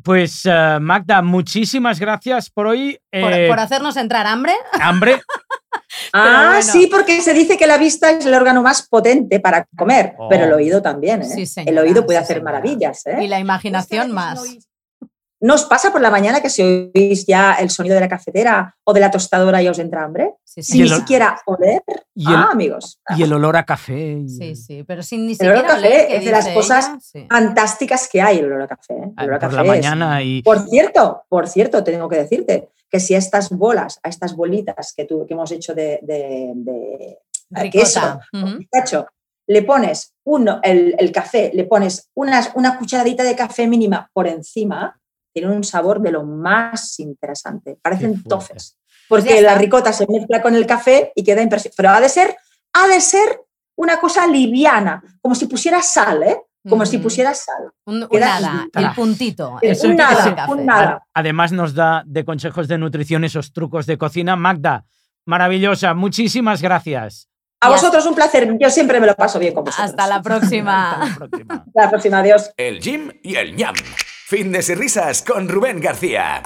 Pues 0.04 0.42
eh, 0.46 0.78
Magda, 0.82 1.22
muchísimas 1.22 2.00
gracias 2.00 2.50
por 2.50 2.68
hoy. 2.68 3.00
Por, 3.12 3.32
Eh, 3.34 3.48
por 3.48 3.60
hacernos 3.60 3.96
entrar 3.98 4.26
hambre. 4.28 4.54
hambre. 4.80 5.22
Ah, 6.12 6.54
bueno. 6.56 6.62
sí, 6.64 6.88
porque 6.88 7.22
se 7.22 7.34
dice 7.36 7.56
que 7.56 7.68
la 7.68 7.78
vista 7.78 8.10
es 8.10 8.26
el 8.26 8.34
órgano 8.34 8.64
más 8.64 8.88
potente 8.88 9.40
para 9.40 9.68
comer, 9.78 10.14
Oh. 10.18 10.28
pero 10.28 10.46
el 10.46 10.54
oído 10.54 10.82
también, 10.82 11.22
¿eh? 11.22 11.26
Sí, 11.26 11.46
señora, 11.46 11.72
el 11.72 11.78
oído 11.78 12.06
puede 12.06 12.18
sí, 12.20 12.24
hacer 12.24 12.38
señora. 12.38 12.52
maravillas, 12.52 13.06
¿eh? 13.06 13.18
Y 13.24 13.28
la 13.28 13.40
imaginación 13.40 14.08
Es 14.08 14.14
más. 14.14 14.44
No 15.44 15.54
oís- 15.54 15.54
¿No 15.54 15.56
os 15.56 15.66
pasa 15.66 15.92
por 15.92 16.02
la 16.02 16.10
mañana 16.10 16.42
que 16.42 16.50
si 16.50 16.62
oís 16.96 17.26
ya 17.28 17.54
el 17.54 17.70
sonido 17.70 17.96
de 17.96 18.02
la 18.02 18.08
cafetera 18.10 18.76
o 18.84 18.94
de 18.94 19.00
la 19.00 19.12
tostadora 19.12 19.62
ya 19.62 19.72
os 19.72 19.80
entra 19.80 20.04
hambre? 20.04 20.34
Sí, 20.44 20.64
Sin 20.64 20.76
Y 20.76 20.84
ni 20.84 20.90
el- 20.90 20.96
siquiera 20.96 21.40
oler. 21.46 21.82
Y 22.16 22.28
el, 22.28 22.36
ah, 22.36 22.50
amigos. 22.52 23.00
y 23.18 23.24
el 23.24 23.34
olor 23.34 23.58
a 23.58 23.66
café. 23.66 24.20
y 24.26 24.30
Sí, 24.30 24.56
sí, 24.56 24.84
pero 24.84 25.04
sin 25.04 25.26
ni 25.28 25.34
El 25.40 25.48
olor 25.50 25.58
a 25.58 25.60
siquiera 25.60 25.76
café 25.76 25.88
oler, 26.06 26.18
es 26.20 26.26
de 26.26 26.32
las 26.32 26.48
cosas 26.50 26.88
ella, 26.88 27.00
sí. 27.02 27.28
Fantásticas 27.30 28.08
que 28.12 28.22
hay 28.22 28.40
el 28.40 28.46
olor 28.46 28.62
a 28.64 28.68
café. 28.68 28.94
¿eh? 28.94 29.12
El 29.18 29.24
olor 29.26 29.36
a 29.36 29.40
por 29.40 29.50
café 29.50 29.56
la 29.56 29.62
es- 29.64 29.70
mañana 29.84 30.22
y. 30.24 30.42
Por 30.44 30.60
cierto, 30.68 31.24
por 31.30 31.48
cierto, 31.48 31.84
tengo 31.84 32.08
que 32.10 32.18
decirte 32.18 32.70
que 32.90 33.00
si 33.00 33.16
a 33.16 33.18
estas 33.18 33.50
bolas, 33.50 34.00
a 34.04 34.10
estas 34.10 34.36
bolitas 34.36 34.94
que, 34.96 35.06
tú, 35.06 35.26
que 35.28 35.34
hemos 35.34 35.52
hecho 35.52 35.74
de, 35.74 36.00
de, 36.04 36.52
de- 36.56 37.18
de 37.50 37.70
queso, 37.70 38.20
pistacho, 38.60 39.08
le 39.48 39.62
pones 39.64 40.14
uno, 40.26 40.60
el, 40.64 40.96
el 40.98 41.12
café, 41.12 41.52
le 41.54 41.66
pones 41.66 42.10
unas, 42.16 42.52
una 42.56 42.78
cucharadita 42.78 43.24
de 43.24 43.36
café 43.36 43.68
mínima 43.68 44.10
por 44.14 44.28
encima, 44.28 45.00
tienen 45.34 45.52
un 45.52 45.64
sabor 45.64 46.02
de 46.02 46.12
lo 46.12 46.24
más 46.24 47.00
interesante. 47.00 47.78
Parecen 47.82 48.24
tofes. 48.24 48.78
Porque 49.10 49.42
la 49.42 49.56
ricota 49.56 49.92
se 49.92 50.06
mezcla 50.08 50.42
con 50.42 50.56
el 50.56 50.66
café 50.66 51.12
y 51.16 51.24
queda 51.24 51.42
impresionante. 51.42 51.76
Pero 51.76 51.90
ha 51.90 52.00
de 52.00 52.10
ser, 52.10 52.36
ha 52.74 52.88
de 52.88 53.02
ser 53.02 53.42
una 53.76 53.98
cosa 54.00 54.28
liviana, 54.28 55.04
como 55.22 55.36
si 55.36 55.46
pusiera 55.48 55.82
sal, 55.82 56.24
¿eh? 56.24 56.38
Como 56.70 56.86
si 56.86 56.96
Ujú. 56.96 57.04
pusiera 57.04 57.34
sal. 57.34 57.72
Un, 57.86 58.08
nada, 58.12 58.68
el 58.74 58.92
puntito. 58.94 59.58
Es 59.62 59.84
un 59.84 59.98
nada, 59.98 60.48
un 60.48 60.66
nada. 60.66 61.06
Además, 61.14 61.52
nos 61.52 61.74
da 61.74 62.04
de 62.06 62.24
consejos 62.24 62.70
de 62.70 62.78
nutrición 62.78 63.26
esos 63.26 63.52
trucos 63.52 63.86
de 63.86 63.98
cocina. 63.98 64.38
Magda, 64.38 64.86
maravillosa. 65.26 65.94
Muchísimas 65.94 66.62
gracias. 66.62 67.28
A 67.60 67.70
vosotros 67.70 68.06
un 68.06 68.16
placer. 68.16 68.58
Yo 68.60 68.70
siempre 68.70 69.00
me 69.02 69.08
lo 69.08 69.16
paso 69.16 69.40
bien 69.40 69.54
con 69.54 69.66
vosotros. 69.66 69.90
Hasta 69.90 70.08
la 70.08 70.16
Hasta 70.16 70.30
próxima. 70.30 70.98
la 71.10 71.16
próxima. 71.16 71.56
Hasta 71.56 71.82
la 71.84 71.90
próxima. 71.90 72.20
Adiós. 72.20 72.52
El 72.56 72.82
Jim 72.82 73.12
y 73.24 73.36
el 73.36 73.56
ñam. 73.56 73.76
Fitness 74.34 74.68
y 74.70 74.74
risas 74.74 75.22
con 75.22 75.48
Rubén 75.48 75.80
García. 75.80 76.42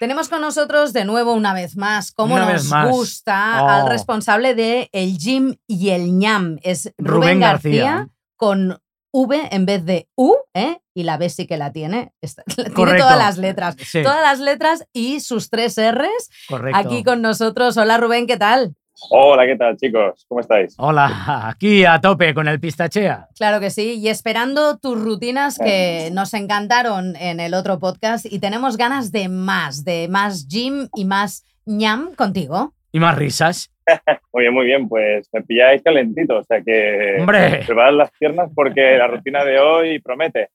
Tenemos 0.00 0.28
con 0.28 0.40
nosotros 0.40 0.92
de 0.92 1.04
nuevo 1.04 1.32
una 1.34 1.54
vez 1.54 1.76
más, 1.76 2.10
como 2.10 2.34
Una 2.34 2.52
nos 2.52 2.64
más. 2.64 2.90
gusta, 2.90 3.62
Oh. 3.62 3.68
al 3.68 3.88
responsable 3.88 4.56
de 4.56 4.88
el 4.90 5.16
gym 5.18 5.54
y 5.68 5.90
el 5.90 6.18
ñam. 6.18 6.58
Es 6.64 6.92
Rubén, 6.98 7.12
Rubén 7.22 7.40
García, 7.40 7.84
García. 7.84 8.08
con 8.34 8.76
V 9.12 9.48
en 9.52 9.66
vez 9.66 9.84
de 9.84 10.08
U, 10.16 10.34
¿eh? 10.52 10.78
Y 10.94 11.04
la 11.04 11.16
B 11.16 11.30
sí 11.30 11.46
que 11.46 11.58
la 11.58 11.70
tiene. 11.70 12.12
Está- 12.20 12.42
tiene 12.56 12.72
Correcto. 12.72 13.04
todas 13.04 13.18
las 13.18 13.38
letras. 13.38 13.76
Sí, 13.86 14.02
Todas 14.02 14.22
las 14.22 14.40
letras 14.40 14.84
y 14.92 15.20
sus 15.20 15.50
tres 15.50 15.76
R's 15.78 16.28
correcto. 16.48 16.76
aquí 16.76 17.04
con 17.04 17.22
nosotros. 17.22 17.76
Hola 17.76 17.98
Rubén, 17.98 18.26
¿qué 18.26 18.36
tal? 18.36 18.74
Hola, 19.10 19.46
¿qué 19.46 19.56
tal, 19.56 19.76
chicos? 19.76 20.24
¿Cómo 20.28 20.40
estáis? 20.40 20.74
Hola, 20.78 21.48
aquí 21.48 21.84
a 21.84 22.00
tope 22.00 22.34
con 22.34 22.48
el 22.48 22.58
pistachea. 22.60 23.28
Claro 23.36 23.60
que 23.60 23.70
sí. 23.70 23.94
Y 23.98 24.08
esperando 24.08 24.76
tus 24.78 25.00
rutinas 25.00 25.58
que 25.58 26.10
nos 26.12 26.34
encantaron 26.34 27.14
en 27.16 27.40
el 27.40 27.54
otro 27.54 27.78
podcast 27.78 28.26
y 28.26 28.38
tenemos 28.40 28.76
ganas 28.76 29.12
de 29.12 29.28
más, 29.28 29.84
de 29.84 30.08
más 30.08 30.48
gym 30.48 30.88
y 30.96 31.04
más 31.04 31.44
ñam 31.64 32.14
contigo. 32.16 32.74
Y 32.92 32.98
más 33.00 33.16
risas. 33.16 33.70
Muy 34.32 34.42
bien, 34.42 34.54
muy 34.54 34.66
bien. 34.66 34.88
Pues 34.88 35.28
me 35.32 35.42
pilláis 35.42 35.82
calentito, 35.82 36.36
o 36.38 36.42
sea 36.44 36.60
que 36.60 37.16
Hombre, 37.20 37.64
preparad 37.64 37.92
las 37.94 38.10
piernas 38.18 38.50
porque 38.54 38.96
la 38.98 39.06
rutina 39.06 39.44
de 39.44 39.58
hoy 39.58 39.98
promete. 40.00 40.50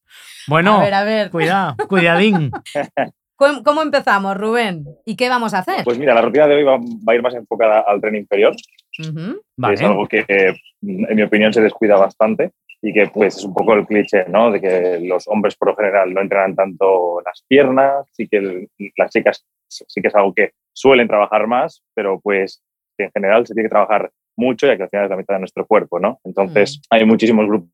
bueno, 0.47 0.77
A 0.79 0.83
ver, 0.83 0.93
a 0.93 1.03
ver. 1.03 1.29
cuidado, 1.31 1.75
cuidadín. 1.87 2.51
¿Cómo, 3.35 3.63
cómo 3.63 3.81
empezamos, 3.81 4.37
Rubén? 4.37 4.85
¿Y 5.05 5.15
qué 5.15 5.29
vamos 5.29 5.53
a 5.53 5.59
hacer? 5.59 5.83
Pues 5.83 5.97
mira, 5.97 6.13
la 6.13 6.21
rutina 6.21 6.47
de 6.47 6.55
hoy 6.55 6.63
va, 6.63 6.77
va 6.77 7.13
a 7.13 7.15
ir 7.15 7.21
más 7.21 7.33
enfocada 7.33 7.81
al 7.85 7.99
tren 7.99 8.15
inferior, 8.15 8.53
que 8.95 9.03
es 9.03 9.13
Vale, 9.57 9.85
algo 9.85 10.07
que, 10.07 10.23
en 10.27 11.15
mi 11.15 11.21
opinión, 11.23 11.51
se 11.53 11.61
descuida 11.61 11.95
bastante 11.95 12.51
y 12.81 12.93
que 12.93 13.07
pues 13.07 13.37
es 13.37 13.43
un 13.45 13.53
poco 13.53 13.73
el 13.73 13.85
cliché, 13.85 14.25
¿no? 14.27 14.51
De 14.51 14.59
que 14.61 14.99
los 15.01 15.27
hombres 15.27 15.55
por 15.55 15.69
lo 15.69 15.75
general 15.75 16.13
no 16.13 16.21
entrenan 16.21 16.55
tanto 16.55 17.21
las 17.25 17.43
piernas, 17.47 18.07
sí 18.11 18.27
que 18.27 18.37
el- 18.37 18.69
las 18.97 19.09
chicas 19.11 19.45
sí 19.67 20.01
que 20.01 20.09
es 20.09 20.15
algo 20.15 20.33
que 20.33 20.51
suelen 20.73 21.07
trabajar 21.07 21.47
más, 21.47 21.81
pero 21.95 22.19
pues 22.19 22.61
en 22.97 23.09
general 23.11 23.47
se 23.47 23.53
tiene 23.53 23.67
que 23.67 23.71
trabajar 23.73 24.11
mucho 24.37 24.67
ya 24.67 24.75
que 24.77 24.83
al 24.83 24.89
final 24.89 25.05
es 25.05 25.09
la 25.11 25.17
mitad 25.17 25.35
de 25.35 25.39
nuestro 25.39 25.65
cuerpo, 25.65 25.99
¿no? 25.99 26.19
Entonces 26.23 26.81
hay 26.89 27.05
muchísimos 27.05 27.47
grupos 27.47 27.69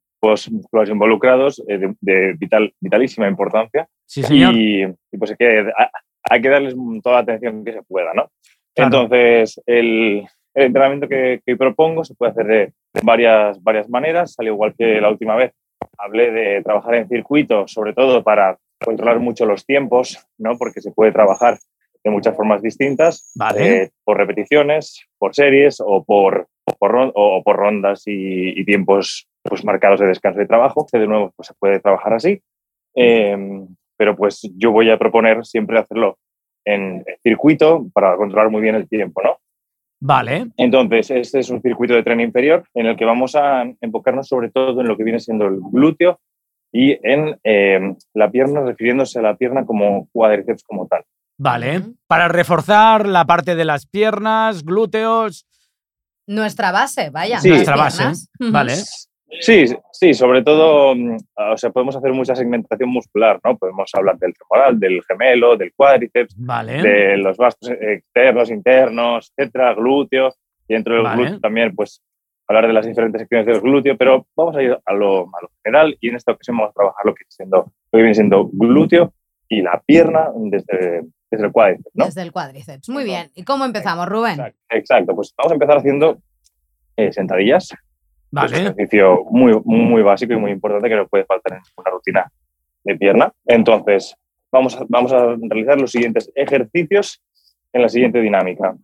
musculares 0.51 0.89
involucrados 0.91 1.63
eh, 1.67 1.77
de, 1.77 1.95
de 2.01 2.33
vital, 2.33 2.73
vitalísima 2.79 3.27
importancia 3.27 3.87
sí, 4.05 4.23
señor. 4.23 4.53
y, 4.53 4.83
y, 5.11 5.17
pues 5.17 5.31
hay 5.31 5.37
que, 5.37 5.59
ha- 5.77 5.91
hay 6.29 6.41
que 6.41 6.49
darles 6.49 6.75
toda 7.03 7.15
la 7.15 7.21
atención 7.21 7.63
que 7.63 7.73
se 7.73 7.83
pueda, 7.83 8.13
¿no? 8.13 8.29
Claro. 8.75 9.03
Entonces, 9.03 9.61
el, 9.65 10.25
el 10.53 10.63
entrenamiento 10.65 11.07
que, 11.07 11.41
que 11.45 11.55
propongo 11.55 12.03
se 12.03 12.15
puede 12.15 12.31
hacer 12.31 12.45
de, 12.45 12.57
de 12.93 13.01
varias, 13.03 13.61
varias 13.63 13.89
maneras, 13.89 14.35
al 14.37 14.47
igual 14.47 14.73
que 14.77 14.99
la 15.01 15.09
última 15.09 15.35
vez. 15.35 15.53
Hablé 15.97 16.31
de 16.31 16.61
trabajar 16.61 16.95
en 16.95 17.07
circuito, 17.07 17.67
sobre 17.67 17.93
todo 17.93 18.23
para 18.23 18.57
controlar 18.83 19.19
mucho 19.19 19.45
los 19.45 19.65
tiempos, 19.65 20.17
¿no? 20.37 20.57
Porque 20.57 20.81
se 20.81 20.91
puede 20.91 21.11
trabajar 21.11 21.57
de 22.03 22.11
muchas 22.11 22.35
formas 22.35 22.61
distintas, 22.61 23.31
Vale. 23.35 23.83
eh, 23.83 23.89
por 24.05 24.17
repeticiones, 24.17 25.05
por 25.17 25.33
series 25.35 25.77
o 25.85 26.03
por, 26.03 26.47
por, 26.77 27.11
o 27.15 27.43
por 27.43 27.55
rondas 27.57 28.03
y, 28.07 28.59
y 28.59 28.65
tiempos 28.65 29.27
pues, 29.43 29.63
marcados 29.63 29.99
de 29.99 30.07
descanso 30.07 30.41
y 30.41 30.47
trabajo, 30.47 30.85
que 30.91 30.99
de 30.99 31.07
nuevo 31.07 31.31
pues, 31.35 31.47
se 31.47 31.53
puede 31.53 31.79
trabajar 31.79 32.13
así. 32.13 32.41
Eh, 32.95 33.65
pero 33.99 34.15
pues 34.15 34.49
yo 34.55 34.71
voy 34.71 34.89
a 34.89 34.97
proponer 34.97 35.45
siempre 35.45 35.77
hacerlo 35.77 36.17
en 36.65 37.03
circuito 37.21 37.87
para 37.93 38.15
controlar 38.15 38.49
muy 38.49 38.61
bien 38.61 38.75
el 38.75 38.87
tiempo, 38.87 39.21
¿no? 39.21 39.37
Vale, 40.01 40.47
Entonces, 40.55 41.11
este 41.11 41.39
es 41.39 41.49
un 41.49 41.61
circuito 41.61 41.93
de 41.93 42.03
tren 42.03 42.21
inferior 42.21 42.63
en 42.73 42.85
el 42.85 42.95
que 42.95 43.03
vamos 43.03 43.35
a 43.35 43.65
enfocarnos 43.81 44.29
sobre 44.29 44.49
todo 44.49 44.79
en 44.79 44.87
lo 44.87 44.95
que 44.95 45.03
viene 45.03 45.19
siendo 45.19 45.45
el 45.47 45.59
glúteo 45.59 46.21
y 46.71 46.97
en 47.03 47.37
eh, 47.43 47.95
la 48.13 48.31
pierna, 48.31 48.61
refiriéndose 48.61 49.19
a 49.19 49.23
la 49.23 49.35
pierna 49.35 49.65
como 49.65 50.07
cuádriceps 50.13 50.63
como 50.63 50.87
tal. 50.87 51.03
vale. 51.37 51.81
Para 52.07 52.29
reforzar 52.29 53.07
la 53.07 53.25
parte 53.25 53.55
de 53.55 53.65
las 53.65 53.85
piernas, 53.85 54.63
glúteos. 54.63 55.45
Nuestra 56.27 56.71
base, 56.71 57.09
vaya. 57.09 57.41
Sí. 57.41 57.49
Nuestra 57.49 57.75
base, 57.75 58.03
piernas. 58.03 58.29
Vale. 58.39 58.73
Sí, 59.39 59.65
sí, 59.91 60.13
sobre 60.13 60.43
todo, 60.43 60.95
mm, 60.95 61.17
o 61.53 61.57
sea, 61.57 61.69
podemos 61.69 61.95
hacer 61.95 62.11
mucha 62.13 62.35
segmentación 62.35 62.89
muscular, 62.89 63.39
¿no? 63.43 63.57
Podemos 63.57 63.89
hablar 63.93 64.17
del 64.17 64.33
femoral, 64.35 64.79
del 64.79 65.03
gemelo, 65.03 65.55
del 65.55 65.73
cuádriceps, 65.73 66.35
Vale. 66.37 66.81
de 66.81 67.17
los 67.17 67.37
vastos 67.37 67.69
externos, 67.69 68.49
internos, 68.49 69.31
etcétera, 69.37 69.73
glúteos, 69.75 70.35
y 70.67 70.73
dentro 70.73 70.95
del 70.95 71.03
Vale. 71.03 71.21
glúteo 71.21 71.39
también, 71.39 71.75
pues, 71.75 72.01
hablar 72.47 72.67
de 72.67 72.73
las 72.73 72.85
diferentes 72.85 73.21
secciones 73.21 73.45
del 73.45 73.61
glúteo, 73.61 73.95
pero 73.95 74.25
vamos 74.35 74.55
a 74.55 74.63
ir 74.63 74.77
a 74.83 74.93
lo, 74.93 75.21
a 75.21 75.41
lo 75.41 75.51
general 75.63 75.95
y 76.01 76.09
en 76.09 76.15
esta 76.15 76.31
ocasión 76.31 76.57
vamos 76.57 76.71
a 76.71 76.73
trabajar 76.73 77.05
lo 77.05 77.13
que, 77.13 77.23
viene 77.23 77.31
siendo, 77.31 77.57
lo 77.57 77.97
que 77.97 77.97
viene 77.97 78.15
siendo 78.15 78.49
glúteo 78.51 79.13
y 79.47 79.61
la 79.61 79.79
pierna 79.85 80.31
desde, 80.35 81.03
desde 81.29 81.45
el 81.45 81.51
cuádriceps, 81.51 81.91
¿no? 81.93 82.05
Desde 82.05 82.23
el 82.23 82.31
cuádriceps. 82.31 82.89
Muy 82.89 83.03
bien. 83.03 83.29
¿Y 83.35 83.43
cómo 83.43 83.65
empezamos, 83.65 84.07
Rubén? 84.07 84.33
Exacto, 84.33 84.59
exacto. 84.69 85.15
pues 85.15 85.33
vamos 85.37 85.51
a 85.51 85.55
empezar 85.55 85.77
haciendo 85.77 86.17
eh, 86.97 87.13
sentadillas, 87.13 87.69
es 88.31 88.51
un 88.51 88.57
ejercicio 88.57 89.25
muy, 89.31 89.59
muy 89.65 90.01
básico 90.01 90.33
y 90.33 90.37
muy 90.37 90.51
importante 90.51 90.89
que 90.89 90.95
no 90.95 91.07
puede 91.07 91.25
faltar 91.25 91.53
en 91.53 91.63
una 91.77 91.91
rutina 91.91 92.31
de 92.83 92.95
pierna. 92.95 93.31
Entonces, 93.45 94.15
vamos 94.51 94.75
a, 94.75 94.85
vamos 94.87 95.11
a 95.13 95.35
realizar 95.41 95.79
los 95.79 95.91
siguientes 95.91 96.31
ejercicios 96.35 97.21
en 97.73 97.81
la 97.81 97.89
siguiente 97.89 98.21
dinámica. 98.21 98.75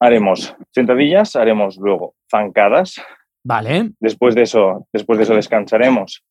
Haremos 0.00 0.54
sentadillas, 0.70 1.36
haremos 1.36 1.76
luego 1.76 2.14
zancadas. 2.30 3.00
Vale. 3.44 3.90
Después 4.00 4.34
de 4.34 4.42
eso, 4.42 4.86
después 4.92 5.18
de 5.18 5.24
eso 5.24 5.34
descansaremos 5.34 6.24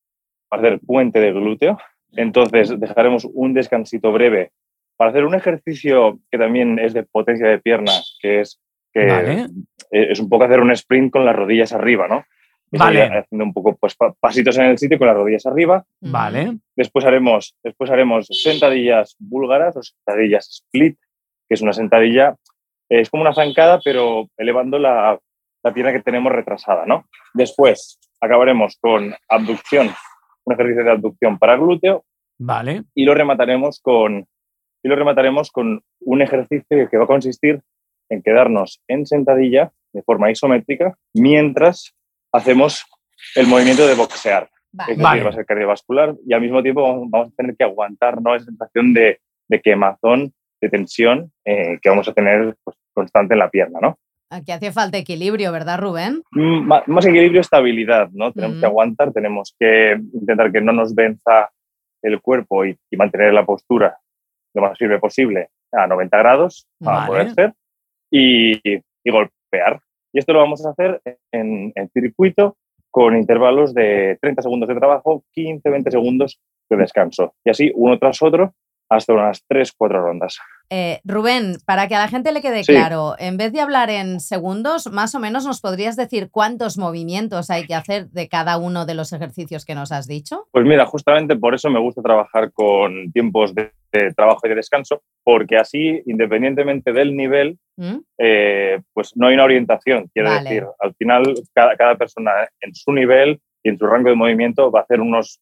para 0.49 0.61
hacer 0.61 0.79
puente 0.79 1.19
de 1.19 1.31
glúteo. 1.31 1.77
Entonces, 2.13 2.79
dejaremos 2.79 3.27
un 3.33 3.53
descansito 3.53 4.11
breve 4.11 4.51
para 4.95 5.11
hacer 5.11 5.25
un 5.25 5.35
ejercicio 5.35 6.19
que 6.31 6.37
también 6.37 6.79
es 6.79 6.93
de 6.93 7.03
potencia 7.03 7.47
de 7.47 7.59
pierna, 7.59 7.91
que 8.21 8.41
es 8.41 8.59
que 8.99 9.05
Vale. 9.05 9.41
eh, 9.91 10.07
es 10.11 10.19
un 10.19 10.29
poco 10.29 10.45
hacer 10.45 10.59
un 10.59 10.71
sprint 10.71 11.11
con 11.11 11.25
las 11.25 11.35
rodillas 11.35 11.73
arriba, 11.73 12.07
¿no? 12.07 12.23
Vale. 12.71 13.03
Haciendo 13.03 13.45
un 13.45 13.53
poco 13.53 13.75
pues, 13.77 13.95
pa- 13.95 14.13
pasitos 14.19 14.57
en 14.57 14.65
el 14.65 14.77
sitio 14.77 14.97
con 14.97 15.07
las 15.07 15.15
rodillas 15.15 15.45
arriba. 15.45 15.85
Ujú. 16.01 16.11
Vale. 16.11 16.57
Después 16.75 17.05
haremos, 17.05 17.55
después 17.63 17.89
haremos 17.89 18.27
sentadillas 18.29 19.15
búlgaras 19.19 19.77
o 19.77 19.81
sentadillas 19.83 20.49
split, 20.49 20.97
que 21.47 21.53
es 21.53 21.61
una 21.61 21.71
sentadilla, 21.73 22.35
es 22.89 23.09
como 23.09 23.21
una 23.21 23.33
zancada, 23.33 23.79
pero 23.83 24.27
elevando 24.37 24.79
la, 24.79 25.17
la 25.63 25.73
pierna 25.73 25.93
que 25.93 26.01
tenemos 26.01 26.31
retrasada, 26.31 26.85
¿no? 26.85 27.05
Después 27.33 27.99
acabaremos 28.19 28.77
con 28.81 29.13
abducción, 29.29 29.89
un 30.45 30.53
ejercicio 30.53 30.83
de 30.83 30.91
abducción 30.91 31.37
para 31.39 31.55
glúteo, 31.55 32.03
Vale. 32.39 32.83
y 32.93 33.05
lo 33.05 33.13
remataremos 33.13 33.79
con, 33.81 34.25
y 34.83 34.87
lo 34.89 34.95
remataremos 34.95 35.51
con 35.51 35.81
un 36.01 36.21
ejercicio 36.21 36.89
que 36.89 36.97
va 36.97 37.05
a 37.05 37.07
consistir 37.07 37.61
en 38.09 38.21
quedarnos 38.21 38.81
en 38.87 39.05
sentadilla 39.05 39.71
de 39.93 40.01
forma 40.03 40.31
isométrica 40.31 40.95
mientras 41.13 41.93
hacemos 42.31 42.85
el 43.35 43.47
movimiento 43.47 43.87
de 43.87 43.95
boxear. 43.95 44.49
Vale. 44.71 44.91
Es 44.91 44.97
decir, 44.97 45.03
Vale. 45.03 45.23
va 45.23 45.29
a 45.29 45.33
ser 45.33 45.45
cardiovascular 45.45 46.15
y 46.25 46.33
al 46.33 46.41
mismo 46.41 46.61
tiempo 46.61 46.81
vamos, 47.09 47.29
a 47.29 47.35
tener 47.35 47.55
que 47.55 47.63
aguantar 47.63 48.21
¿no? 48.21 48.35
esa 48.35 48.45
sensación 48.45 48.93
de, 48.93 49.19
de 49.47 49.61
quemazón, 49.61 50.33
de 50.61 50.69
tensión 50.69 51.31
eh, 51.45 51.79
que 51.81 51.89
vamos 51.89 52.07
a 52.07 52.13
tener 52.13 52.55
pues, 52.63 52.77
constante 52.93 53.33
en 53.33 53.39
la 53.39 53.49
pierna. 53.49 53.79
¿no? 53.81 53.97
Aquí 54.29 54.51
hace 54.51 54.71
falta 54.71 54.97
equilibrio, 54.97 55.51
¿verdad, 55.51 55.79
Rubén? 55.79 56.21
Mm, 56.31 56.59
ma- 56.67 56.83
Más 56.85 57.05
equilibrio, 57.05 57.41
estabilidad. 57.41 58.09
¿no? 58.11 58.31
Tenemos 58.33 58.55
Ujú. 58.57 58.59
que 58.61 58.65
aguantar, 58.67 59.13
tenemos 59.13 59.55
que 59.57 59.97
intentar 60.13 60.51
que 60.51 60.61
no 60.61 60.73
nos 60.73 60.93
venza 60.93 61.49
el 62.03 62.21
cuerpo 62.21 62.65
y, 62.65 62.77
y 62.91 62.97
mantener 62.97 63.33
la 63.33 63.45
postura 63.45 63.97
lo 64.53 64.61
más 64.61 64.77
firme 64.77 64.99
posible 64.99 65.49
a 65.71 65.87
90 65.87 66.17
grados 66.17 66.67
para 66.83 66.97
Vale. 66.99 67.07
poder 67.07 67.31
ser 67.33 67.53
y, 68.11 68.57
y 68.63 69.11
golpear. 69.11 69.79
Y 70.13 70.19
esto 70.19 70.33
lo 70.33 70.39
vamos 70.39 70.65
a 70.65 70.71
hacer 70.71 71.01
en, 71.31 71.71
en 71.75 71.89
circuito 71.89 72.57
con 72.89 73.15
intervalos 73.15 73.73
de 73.73 74.17
30 74.21 74.41
segundos 74.41 74.69
de 74.69 74.75
trabajo, 74.75 75.23
15-20 75.35 75.91
segundos 75.91 76.39
de 76.69 76.77
descanso. 76.77 77.35
Y 77.45 77.49
así 77.49 77.71
uno 77.75 77.99
tras 77.99 78.21
otro 78.21 78.53
hasta 78.89 79.13
unas 79.13 79.43
3-4 79.47 79.73
rondas. 80.01 80.37
Eh, 80.69 80.99
Rubén, 81.03 81.57
para 81.65 81.87
que 81.87 81.95
a 81.95 81.99
la 81.99 82.07
gente 82.07 82.31
le 82.31 82.41
quede 82.41 82.63
Sí. 82.63 82.73
claro, 82.73 83.15
en 83.19 83.37
vez 83.37 83.51
de 83.53 83.61
hablar 83.61 83.89
en 83.89 84.19
segundos, 84.19 84.91
más 84.91 85.15
o 85.15 85.19
menos 85.19 85.45
nos 85.45 85.61
podrías 85.61 85.95
decir 85.95 86.29
cuántos 86.31 86.77
movimientos 86.77 87.49
hay 87.49 87.65
que 87.65 87.75
hacer 87.75 88.09
de 88.09 88.27
cada 88.27 88.57
uno 88.57 88.85
de 88.85 88.95
los 88.95 89.13
ejercicios 89.13 89.65
que 89.65 89.75
nos 89.75 89.91
has 89.91 90.07
dicho. 90.07 90.47
Pues 90.51 90.65
mira, 90.65 90.85
justamente 90.85 91.35
por 91.35 91.53
eso 91.55 91.69
me 91.69 91.79
gusta 91.79 92.01
trabajar 92.01 92.51
con 92.51 93.11
tiempos 93.11 93.53
de, 93.53 93.71
de 93.91 94.13
trabajo 94.13 94.41
y 94.43 94.49
de 94.49 94.55
descanso, 94.55 95.01
porque 95.23 95.57
así, 95.57 96.01
independientemente 96.05 96.91
del 96.93 97.15
nivel, 97.15 97.57
¿Mm? 97.77 97.97
eh, 98.19 98.81
pues 98.93 99.15
no 99.15 99.27
hay 99.27 99.35
una 99.35 99.43
orientación. 99.45 100.09
Quiero 100.13 100.29
Vale. 100.29 100.49
decir, 100.49 100.65
al 100.79 100.93
final 100.95 101.33
cada, 101.53 101.75
cada 101.75 101.95
persona 101.95 102.31
en 102.61 102.73
su 102.75 102.91
nivel 102.91 103.39
y 103.63 103.69
en 103.69 103.77
su 103.77 103.85
rango 103.87 104.09
de 104.09 104.15
movimiento 104.15 104.71
va 104.71 104.81
a 104.81 104.83
hacer 104.83 104.99
unos, 105.01 105.39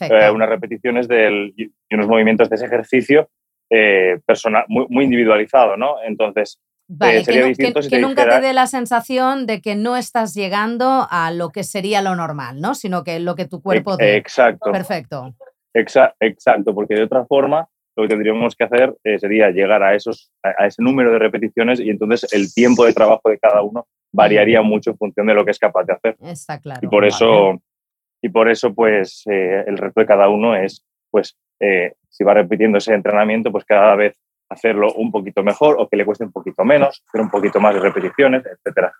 eh, 0.00 0.30
unas 0.30 0.48
repeticiones 0.48 1.08
del, 1.08 1.52
y 1.56 1.70
unos 1.94 2.06
movimientos 2.08 2.48
de 2.48 2.56
ese 2.56 2.66
ejercicio 2.66 3.28
eh, 3.70 4.20
persona, 4.26 4.64
muy, 4.68 4.86
muy 4.90 5.04
individualizado, 5.04 5.76
¿no? 5.76 5.96
Entonces, 6.04 6.60
Vale, 6.88 7.18
que, 7.20 7.24
sería 7.24 7.40
nu- 7.42 7.46
distinto 7.48 7.78
que- 7.80 7.82
si 7.84 7.88
que 7.90 7.96
te 7.96 8.02
nunca 8.02 8.22
dijera- 8.24 8.40
te 8.40 8.46
dé 8.48 8.52
la 8.52 8.66
sensación 8.66 9.46
de 9.46 9.62
que 9.62 9.76
no 9.76 9.96
estás 9.96 10.34
llegando 10.34 11.06
a 11.10 11.30
lo 11.30 11.48
que 11.50 11.62
sería 11.64 12.02
lo 12.02 12.14
normal, 12.14 12.60
¿no? 12.60 12.74
Sino 12.74 13.02
que 13.02 13.18
lo 13.18 13.34
que 13.34 13.46
tu 13.46 13.62
cuerpo 13.62 13.96
dé. 13.96 14.16
exacto, 14.16 14.70
Perfecto. 14.72 15.34
exa- 15.74 16.14
exacto, 16.20 16.74
porque 16.74 16.94
de 16.94 17.04
otra 17.04 17.24
forma 17.24 17.66
lo 17.96 18.02
que 18.04 18.08
tendríamos 18.08 18.56
que 18.56 18.64
hacer 18.64 18.94
eh, 19.04 19.18
sería 19.18 19.50
llegar 19.50 19.82
a, 19.82 19.94
esos, 19.94 20.30
a, 20.42 20.62
a 20.62 20.66
ese 20.66 20.82
número 20.82 21.12
de 21.12 21.18
repeticiones 21.18 21.80
y 21.80 21.90
entonces 21.90 22.32
el 22.32 22.52
tiempo 22.52 22.84
de 22.84 22.92
trabajo 22.92 23.28
de 23.28 23.38
cada 23.38 23.62
uno 23.62 23.86
variaría 24.12 24.62
mucho 24.62 24.90
en 24.90 24.98
función 24.98 25.26
de 25.26 25.34
lo 25.34 25.44
que 25.44 25.50
es 25.50 25.58
capaz 25.58 25.84
de 25.84 25.94
hacer. 25.94 26.16
Está 26.20 26.58
claro. 26.58 26.80
Y 26.82 26.86
por 26.86 27.02
Vale. 27.02 27.08
eso, 27.08 27.62
y 28.22 28.28
por 28.28 28.50
eso 28.50 28.74
pues 28.74 29.22
eh, 29.30 29.64
el 29.66 29.78
reto 29.78 30.00
de 30.00 30.06
cada 30.06 30.28
uno 30.28 30.54
es 30.56 30.84
pues 31.10 31.36
eh, 31.60 31.94
si 32.08 32.24
va 32.24 32.34
repitiendo 32.34 32.78
ese 32.78 32.94
entrenamiento 32.94 33.52
pues 33.52 33.64
cada 33.64 33.94
vez 33.94 34.16
hacerlo 34.48 34.92
un 34.94 35.10
poquito 35.10 35.42
mejor 35.42 35.76
o 35.78 35.88
que 35.88 35.96
le 35.96 36.04
cueste 36.04 36.24
un 36.24 36.32
poquito 36.32 36.64
menos, 36.64 37.02
hacer 37.08 37.20
un 37.20 37.30
poquito 37.30 37.58
más 37.60 37.74
de 37.74 37.80
repeticiones, 37.80 38.42
etcétera. 38.44 38.92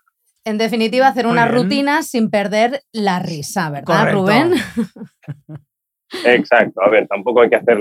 En 0.45 0.57
definitiva, 0.57 1.07
hacer 1.07 1.25
Muy 1.25 1.33
una 1.33 1.45
bien. 1.47 1.63
rutina 1.63 2.01
sin 2.03 2.29
perder 2.29 2.81
la 2.91 3.19
risa, 3.19 3.69
¿verdad, 3.69 3.85
Correcto. 3.85 4.19
Rubén? 4.19 4.53
Exacto, 6.25 6.81
a 6.81 6.89
ver, 6.89 7.07
tampoco 7.07 7.41
hay 7.41 7.49
que 7.49 7.55
hacer 7.55 7.79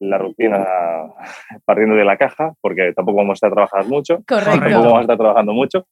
la, 0.00 0.18
rutina 0.18 0.64
partiendo 1.64 1.96
de 1.96 2.04
la 2.04 2.16
caja, 2.16 2.54
porque 2.60 2.92
tampoco 2.94 3.18
vamos 3.18 3.32
a 3.32 3.34
estar 3.34 3.52
trabajando 3.52 3.88
mucho, 3.88 4.18
Correcto. 4.26 4.60
tampoco 4.60 4.82
vamos 4.84 4.98
a 4.98 5.02
estar 5.02 5.16
trabajando 5.18 5.52
mucho, 5.52 5.86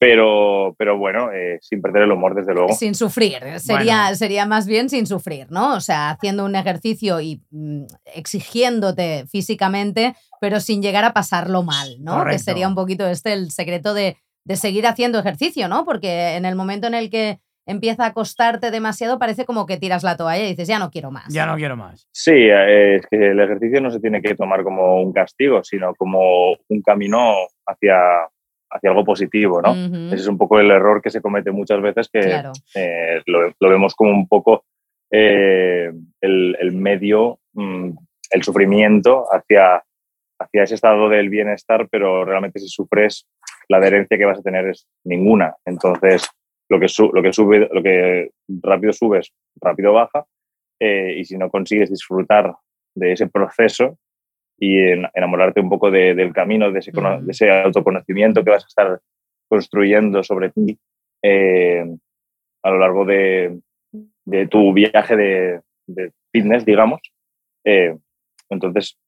pero, 0.00 0.76
pero 0.78 0.96
bueno, 0.96 1.32
eh, 1.32 1.58
sin 1.60 1.82
perder 1.82 2.02
el 2.04 2.12
humor, 2.12 2.34
desde 2.36 2.54
luego. 2.54 2.72
Sin 2.72 2.94
sufrir. 2.94 3.40
Sería, 3.58 4.02
Bueno. 4.02 4.14
sería 4.16 4.46
más 4.46 4.66
bien 4.68 4.88
sin 4.88 5.06
sufrir, 5.08 5.50
¿no? 5.50 5.74
O 5.74 5.80
sea, 5.80 6.10
haciendo 6.10 6.44
un 6.44 6.54
ejercicio 6.54 7.20
y 7.20 7.42
mm, 7.50 7.82
exigiéndote 8.14 9.24
físicamente, 9.26 10.14
pero 10.40 10.60
sin 10.60 10.82
llegar 10.82 11.04
a 11.04 11.12
pasarlo 11.12 11.64
mal, 11.64 11.96
¿no? 12.00 12.12
Que 12.12 12.18
Correcto. 12.18 12.44
sería 12.44 12.68
un 12.68 12.76
poquito 12.76 13.08
este 13.08 13.32
el 13.32 13.50
secreto 13.50 13.92
de, 13.92 14.16
de 14.44 14.56
seguir 14.56 14.86
haciendo 14.86 15.18
ejercicio, 15.18 15.66
¿no? 15.66 15.84
Porque 15.84 16.36
en 16.36 16.44
el 16.44 16.54
momento 16.54 16.86
en 16.86 16.94
el 16.94 17.10
que 17.10 17.40
empieza 17.68 18.06
a 18.06 18.12
costarte 18.14 18.70
demasiado, 18.70 19.18
parece 19.18 19.44
como 19.44 19.66
que 19.66 19.76
tiras 19.76 20.02
la 20.02 20.16
toalla 20.16 20.44
y 20.44 20.48
dices, 20.48 20.66
ya 20.66 20.78
no 20.78 20.90
quiero 20.90 21.10
más. 21.10 21.32
Ya 21.32 21.46
no 21.46 21.54
quiero 21.56 21.76
más. 21.76 22.08
Sí, 22.10 22.32
eh, 22.32 22.96
es 22.96 23.06
que 23.06 23.30
el 23.30 23.38
ejercicio 23.40 23.80
no 23.80 23.90
se 23.90 24.00
tiene 24.00 24.20
que 24.22 24.34
tomar 24.34 24.64
como 24.64 25.00
un 25.02 25.12
castigo, 25.12 25.62
sino 25.62 25.94
como 25.94 26.52
un 26.68 26.82
camino 26.82 27.34
hacia, 27.66 27.96
hacia 28.70 28.90
algo 28.90 29.04
positivo, 29.04 29.60
¿no? 29.62 29.74
Ese 30.06 30.16
es 30.16 30.26
un 30.26 30.38
poco 30.38 30.58
el 30.58 30.70
error 30.70 31.02
que 31.02 31.10
se 31.10 31.20
comete 31.20 31.50
muchas 31.52 31.80
veces, 31.82 32.08
que 32.10 32.20
Claro. 32.20 32.52
eh, 32.74 33.20
lo, 33.26 33.52
lo 33.60 33.68
vemos 33.68 33.94
como 33.94 34.10
un 34.12 34.26
poco 34.26 34.64
eh, 35.10 35.92
el, 36.20 36.56
el 36.58 36.72
medio, 36.72 37.38
mm, 37.52 37.90
el 38.30 38.42
sufrimiento 38.42 39.26
hacia, 39.30 39.82
hacia 40.40 40.62
ese 40.62 40.74
estado 40.74 41.08
del 41.10 41.28
bienestar, 41.28 41.86
pero 41.90 42.24
realmente 42.24 42.60
si 42.60 42.68
sufres, 42.68 43.26
la 43.68 43.76
adherencia 43.76 44.16
que 44.16 44.24
vas 44.24 44.38
a 44.38 44.42
tener 44.42 44.66
es 44.68 44.86
ninguna. 45.04 45.54
Entonces, 45.66 46.26
lo 46.68 46.78
que, 46.80 46.88
su- 46.88 47.10
lo 47.12 47.22
que 47.22 47.32
sube, 47.32 47.68
lo 47.72 47.82
que 47.82 48.30
rápido 48.62 48.92
subes, 48.92 49.32
rápido 49.60 49.92
baja, 49.92 50.26
eh, 50.80 51.14
y 51.18 51.24
si 51.24 51.36
no 51.38 51.50
consigues 51.50 51.90
disfrutar 51.90 52.54
de 52.94 53.12
ese 53.12 53.26
proceso 53.28 53.98
y 54.58 54.78
en- 54.78 55.08
enamorarte 55.14 55.60
un 55.60 55.68
poco 55.68 55.90
de- 55.90 56.14
del 56.14 56.32
camino, 56.32 56.70
de 56.70 56.78
ese, 56.80 56.90
de 56.92 57.30
ese 57.30 57.50
autoconocimiento 57.50 58.44
que 58.44 58.50
vas 58.50 58.64
a 58.64 58.68
estar 58.68 59.00
construyendo 59.48 60.22
sobre 60.22 60.50
ti 60.50 60.78
eh, 61.22 61.84
a 62.62 62.70
lo 62.70 62.78
largo 62.78 63.04
de, 63.04 63.58
de 64.24 64.46
tu 64.46 64.72
viaje 64.72 65.16
de, 65.16 65.60
fitness, 66.32 66.64
digamos, 66.66 67.00
eh, 67.64 67.96
entonces 68.50 68.98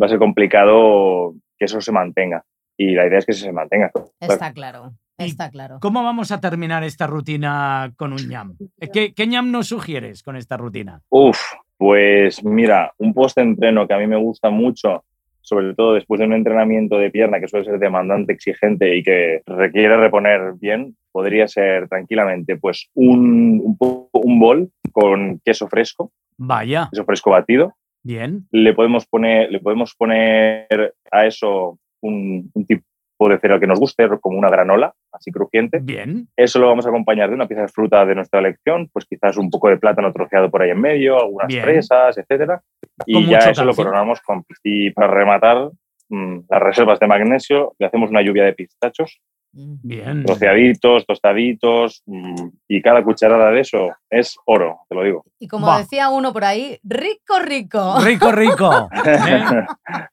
va 0.00 0.06
a 0.06 0.08
ser 0.08 0.18
complicado 0.18 1.34
que 1.58 1.64
eso 1.64 1.80
se 1.80 1.92
mantenga. 1.92 2.44
Y 2.78 2.92
la 2.94 3.06
idea 3.06 3.18
es 3.18 3.26
que 3.26 3.32
se 3.32 3.52
mantenga. 3.52 3.90
Está 4.20 4.52
claro, 4.52 4.92
está 5.26 5.50
claro. 5.50 5.78
¿Cómo 5.80 6.02
vamos 6.02 6.32
a 6.32 6.40
terminar 6.40 6.84
esta 6.84 7.06
rutina 7.06 7.92
con 7.96 8.12
un 8.12 8.28
ñam? 8.28 8.56
¿Qué, 8.92 9.12
qué 9.14 9.26
ñam 9.26 9.50
nos 9.50 9.68
sugieres 9.68 10.22
con 10.22 10.36
esta 10.36 10.56
rutina? 10.56 11.00
Uf, 11.08 11.38
pues 11.76 12.44
mira, 12.44 12.92
un 12.98 13.14
post-entreno 13.14 13.86
que 13.86 13.94
a 13.94 13.98
mí 13.98 14.06
me 14.06 14.16
gusta 14.16 14.50
mucho, 14.50 15.04
sobre 15.40 15.74
todo 15.74 15.94
después 15.94 16.18
de 16.20 16.26
un 16.26 16.34
entrenamiento 16.34 16.98
de 16.98 17.10
pierna 17.10 17.40
que 17.40 17.48
suele 17.48 17.64
ser 17.64 17.78
demandante, 17.78 18.32
exigente 18.32 18.96
y 18.96 19.02
que 19.02 19.40
requiere 19.46 19.96
reponer 19.96 20.54
bien, 20.60 20.94
podría 21.12 21.48
ser 21.48 21.88
tranquilamente 21.88 22.56
pues 22.56 22.88
un, 22.94 23.76
un, 23.80 24.08
un 24.12 24.38
bol 24.40 24.70
con 24.92 25.40
queso 25.44 25.66
fresco, 25.68 26.12
Vaya, 26.36 26.88
queso 26.92 27.04
fresco 27.04 27.30
batido. 27.30 27.74
bien. 28.02 28.46
Le 28.52 28.74
podemos 28.74 29.06
poner, 29.06 29.50
le 29.50 29.60
podemos 29.60 29.94
poner 29.94 30.94
a 31.10 31.26
eso 31.26 31.78
un, 32.00 32.50
un 32.54 32.66
tipo 32.66 32.84
de 33.28 33.38
cereal 33.38 33.60
que 33.60 33.66
nos 33.66 33.78
guste, 33.78 34.08
como 34.20 34.38
una 34.38 34.48
granola, 34.50 34.92
así 35.12 35.30
crujiente. 35.30 35.78
Bien, 35.82 36.28
Eso 36.36 36.58
lo 36.58 36.68
vamos 36.68 36.86
a 36.86 36.88
acompañar 36.88 37.28
de 37.28 37.34
una 37.34 37.46
pieza 37.46 37.62
de 37.62 37.68
fruta 37.68 38.04
de 38.06 38.14
nuestra 38.14 38.40
elección, 38.40 38.88
pues 38.92 39.04
quizás 39.06 39.36
un 39.36 39.50
poco 39.50 39.68
de 39.68 39.76
plátano 39.76 40.12
troceado 40.12 40.50
por 40.50 40.62
ahí 40.62 40.70
en 40.70 40.80
medio, 40.80 41.20
algunas 41.20 41.48
Bien. 41.48 41.62
fresas, 41.62 42.16
etcétera. 42.18 42.62
Y 43.06 43.26
ya 43.26 43.38
eso 43.38 43.64
lo 43.64 43.74
coronamos 43.74 44.20
con 44.20 44.44
Y 44.64 44.90
para 44.90 45.08
rematar, 45.08 45.70
mm, 46.08 46.38
las 46.48 46.62
reservas 46.62 46.98
de 47.00 47.06
magnesio, 47.06 47.74
le 47.78 47.86
hacemos 47.86 48.10
una 48.10 48.22
lluvia 48.22 48.44
de 48.44 48.52
pistachos, 48.52 49.20
bien. 49.52 50.24
troceaditos, 50.24 51.06
tostaditos, 51.06 52.02
mm, 52.06 52.48
y 52.68 52.80
cada 52.82 53.02
cucharada 53.02 53.50
de 53.50 53.60
eso 53.60 53.90
es 54.08 54.36
oro, 54.46 54.80
te 54.88 54.94
lo 54.94 55.02
digo. 55.02 55.24
Y 55.38 55.48
como 55.48 55.66
Va. 55.66 55.78
decía 55.78 56.08
uno 56.08 56.32
por 56.32 56.44
ahí, 56.44 56.78
rico, 56.84 57.38
rico. 57.44 57.98
Rico, 58.02 58.32
rico. 58.32 58.88
¿eh? 59.04 59.66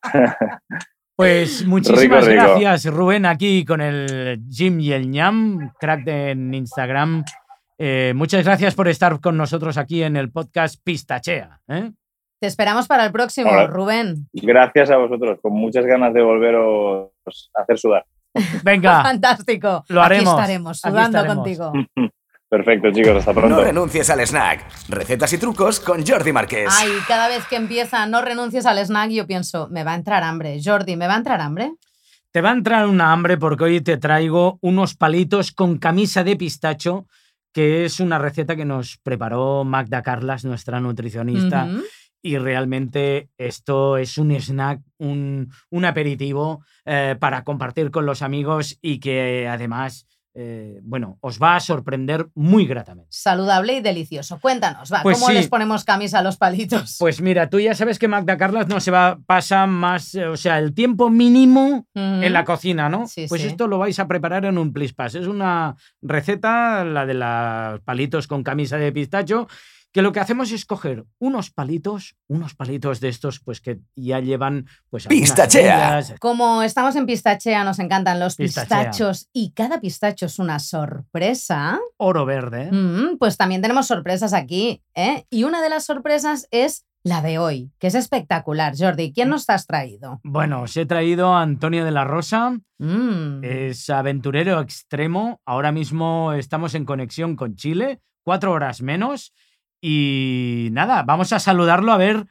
Pues 1.17 1.65
muchísimas 1.65 2.25
Rico, 2.27 2.43
rico. 2.45 2.60
gracias, 2.60 2.93
Rubén, 2.93 3.25
aquí 3.25 3.65
con 3.65 3.82
el 3.82 4.39
Jim 4.51 4.80
y 4.80 4.91
el 4.93 5.10
ñam, 5.10 5.71
crack 5.80 6.08
en 6.08 6.53
Instagram. 6.53 7.23
Eh, 7.80 8.13
muchas 8.15 8.45
gracias 8.45 8.75
por 8.75 8.88
estar 8.88 9.19
con 9.19 9.36
nosotros 9.36 9.77
aquí 9.80 10.03
en 10.03 10.15
el 10.15 10.32
podcast 10.32 10.80
Pistachea. 10.84 11.60
¿eh? 11.69 11.91
Te 12.39 12.45
esperamos 12.47 12.88
para 12.88 13.03
el 13.06 13.12
próximo, 13.12 13.49
Hola. 13.49 13.65
Rubén. 13.65 14.27
Gracias 14.32 14.91
a 14.91 14.97
vosotros, 14.97 15.39
con 15.41 15.53
muchas 15.53 15.86
ganas 15.88 16.13
de 16.13 16.21
volveros 16.21 17.10
a 17.56 17.62
hacer 17.63 17.80
sudar. 17.80 18.06
Venga, 18.63 19.01
Fantástico. 19.03 19.86
Lo 19.89 20.03
haremos. 20.03 20.34
Aquí 20.34 20.39
estaremos 20.41 20.86
Aquí 20.86 20.91
sudando 20.91 21.17
estaremos. 21.17 21.43
contigo. 21.43 21.73
Perfecto, 22.49 22.91
chicos, 22.91 23.17
hasta 23.17 23.33
pronto. 23.33 23.55
No 23.55 23.63
renuncies 23.63 24.10
al 24.10 24.21
snack. 24.21 24.65
Recetas 24.89 25.33
y 25.33 25.38
trucos 25.38 25.79
con 25.79 26.05
Jordi 26.05 26.31
Márquez. 26.31 26.69
Ay, 26.71 26.91
cada 27.07 27.27
vez 27.27 27.45
que 27.47 27.57
empieza 27.57 28.05
no 28.05 28.21
renuncies 28.21 28.65
al 28.65 28.77
snack, 28.77 29.10
yo 29.12 29.27
pienso, 29.27 29.67
me 29.69 29.83
va 29.83 29.91
a 29.93 29.95
entrar 29.95 30.23
hambre. 30.23 30.60
Jordi, 30.63 30.95
¿me 30.95 31.07
va 31.07 31.15
a 31.15 31.17
entrar 31.17 31.41
hambre? 31.41 31.73
te 32.38 32.41
va 32.41 32.51
a 32.51 32.53
entrar 32.53 32.86
una 32.86 33.12
hambre 33.12 33.38
porque 33.38 33.63
hoy 33.63 33.81
te 33.81 33.97
traigo 33.97 34.60
unos 34.62 34.95
palitos 34.95 35.51
con 35.51 35.79
camisa 35.79 36.23
de 36.23 36.36
pistacho, 36.36 37.07
que 37.51 37.83
es 37.83 37.99
una 37.99 38.19
receta 38.19 38.55
que 38.55 38.63
nos 38.63 38.97
preparó 38.97 39.63
Magda 39.63 40.03
Carlas, 40.03 40.45
nuestra 40.45 40.79
nutricionista. 40.79 41.67
Y 42.21 42.38
realmente 42.38 43.29
esto 43.39 43.97
es 43.97 44.19
un 44.19 44.31
snack, 44.31 44.81
un, 44.99 45.51
un 45.71 45.86
aperitivo 45.86 46.63
eh, 46.86 47.15
para 47.19 47.43
compartir 47.43 47.89
con 47.89 48.05
los 48.05 48.21
amigos 48.21 48.77
y 48.83 48.99
que 48.99 49.47
además, 49.49 50.05
eh, 50.39 50.80
bueno, 50.84 51.17
os 51.21 51.41
va 51.41 51.56
a 51.56 51.60
sorprender 51.60 52.28
muy 52.36 52.67
gratamente. 52.67 53.10
Saludable 53.12 53.78
y 53.78 53.82
delicioso. 53.82 54.39
Cuéntanos, 54.39 54.93
va, 54.93 55.02
Pues 55.02 55.17
¿cómo 55.17 55.30
sí. 55.30 55.34
les 55.34 55.47
ponemos 55.47 55.84
camisa 55.84 56.19
a 56.19 56.21
los 56.21 56.38
palitos? 56.38 56.97
Pues 57.00 57.21
mira, 57.21 57.50
tú 57.50 57.60
ya 57.60 57.73
sabes 57.73 57.97
que 57.97 58.08
Magda 58.08 58.38
Carlas 58.38 58.67
no 58.67 58.80
se 58.80 58.91
va, 58.91 59.17
pasa 59.26 59.65
más, 59.65 60.13
eh, 60.13 60.28
o 60.28 60.38
sea, 60.38 60.60
el 60.60 60.76
tiempo 60.76 61.10
mínimo 61.10 61.88
en 61.95 62.32
la 62.34 62.45
cocina, 62.45 62.88
¿no? 62.88 63.08
Sí, 63.08 63.26
pues 63.28 63.41
sí. 63.41 63.47
esto 63.47 63.67
lo 63.67 63.80
vais 63.80 63.97
a 63.97 64.08
preparar 64.08 64.45
en 64.45 64.60
un 64.60 64.71
plis 64.73 64.93
pas. 64.93 65.15
Es 65.15 65.26
una 65.26 65.76
receta, 66.04 66.86
la 66.86 67.08
de 67.08 67.15
los 67.15 67.82
palitos 67.82 68.28
con 68.28 68.43
camisa 68.43 68.78
de 68.78 68.91
pistacho, 68.91 69.47
que 69.93 70.02
lo 70.02 70.12
que 70.12 70.19
hacemos 70.19 70.52
es 70.52 70.65
coger 70.65 71.06
unos 71.19 71.50
palitos, 71.52 72.15
unos 72.28 72.54
palitos 72.56 73.00
de 73.00 73.10
estos, 73.10 73.39
pues 73.39 73.62
que 73.62 73.80
ya 73.95 74.19
llevan, 74.19 74.67
pues 74.89 75.08
Pistachea. 75.08 76.04
Como 76.19 76.62
estamos 76.62 76.95
en 76.95 77.06
Pistachea, 77.06 77.63
nos 77.63 77.80
encantan 77.80 78.19
los 78.19 78.36
Pistachea. 78.36 78.89
pistachos 78.91 79.30
y 79.34 79.52
cada 79.52 79.80
pistacho 79.82 80.26
es 80.28 80.39
una 80.39 80.60
sorpresa. 80.60 81.80
oro 81.97 82.26
verde. 82.26 82.69
Mm, 82.71 83.17
pues 83.17 83.38
también 83.38 83.62
tenemos 83.62 83.88
sorpresas 83.88 84.34
aquí, 84.34 84.82
¿eh? 84.95 85.26
Y 85.30 85.43
una 85.45 85.62
de 85.62 85.69
las 85.69 85.86
sorpresas 85.86 86.47
es 86.52 86.86
la 87.04 87.21
de 87.21 87.38
hoy, 87.39 87.71
que 87.80 87.88
es 87.88 87.95
espectacular. 87.95 88.73
Jordi, 88.78 89.13
¿quién 89.13 89.30
nos 89.30 89.50
has 89.50 89.65
traído? 89.65 90.19
Bueno, 90.23 90.63
os 90.63 90.76
he 90.78 90.86
traído 90.86 91.34
a 91.34 91.41
Antonio 91.41 91.86
de 91.86 91.91
la 91.91 92.04
Rosa, 92.04 92.58
Mm. 92.80 93.43
es 93.43 93.89
aventurero 93.89 94.60
extremo. 94.62 95.41
Ahora 95.45 95.71
mismo 95.71 96.34
estamos 96.34 96.76
en 96.76 96.86
conexión 96.86 97.36
con 97.36 97.56
Chile, 97.56 98.02
cuatro 98.23 98.52
horas 98.52 98.82
menos. 98.84 99.34
Y 99.81 100.69
nada, 100.71 101.03
vamos 101.03 101.31
a 101.33 101.39
saludarlo 101.39 101.91
a 101.91 101.97
ver 101.97 102.25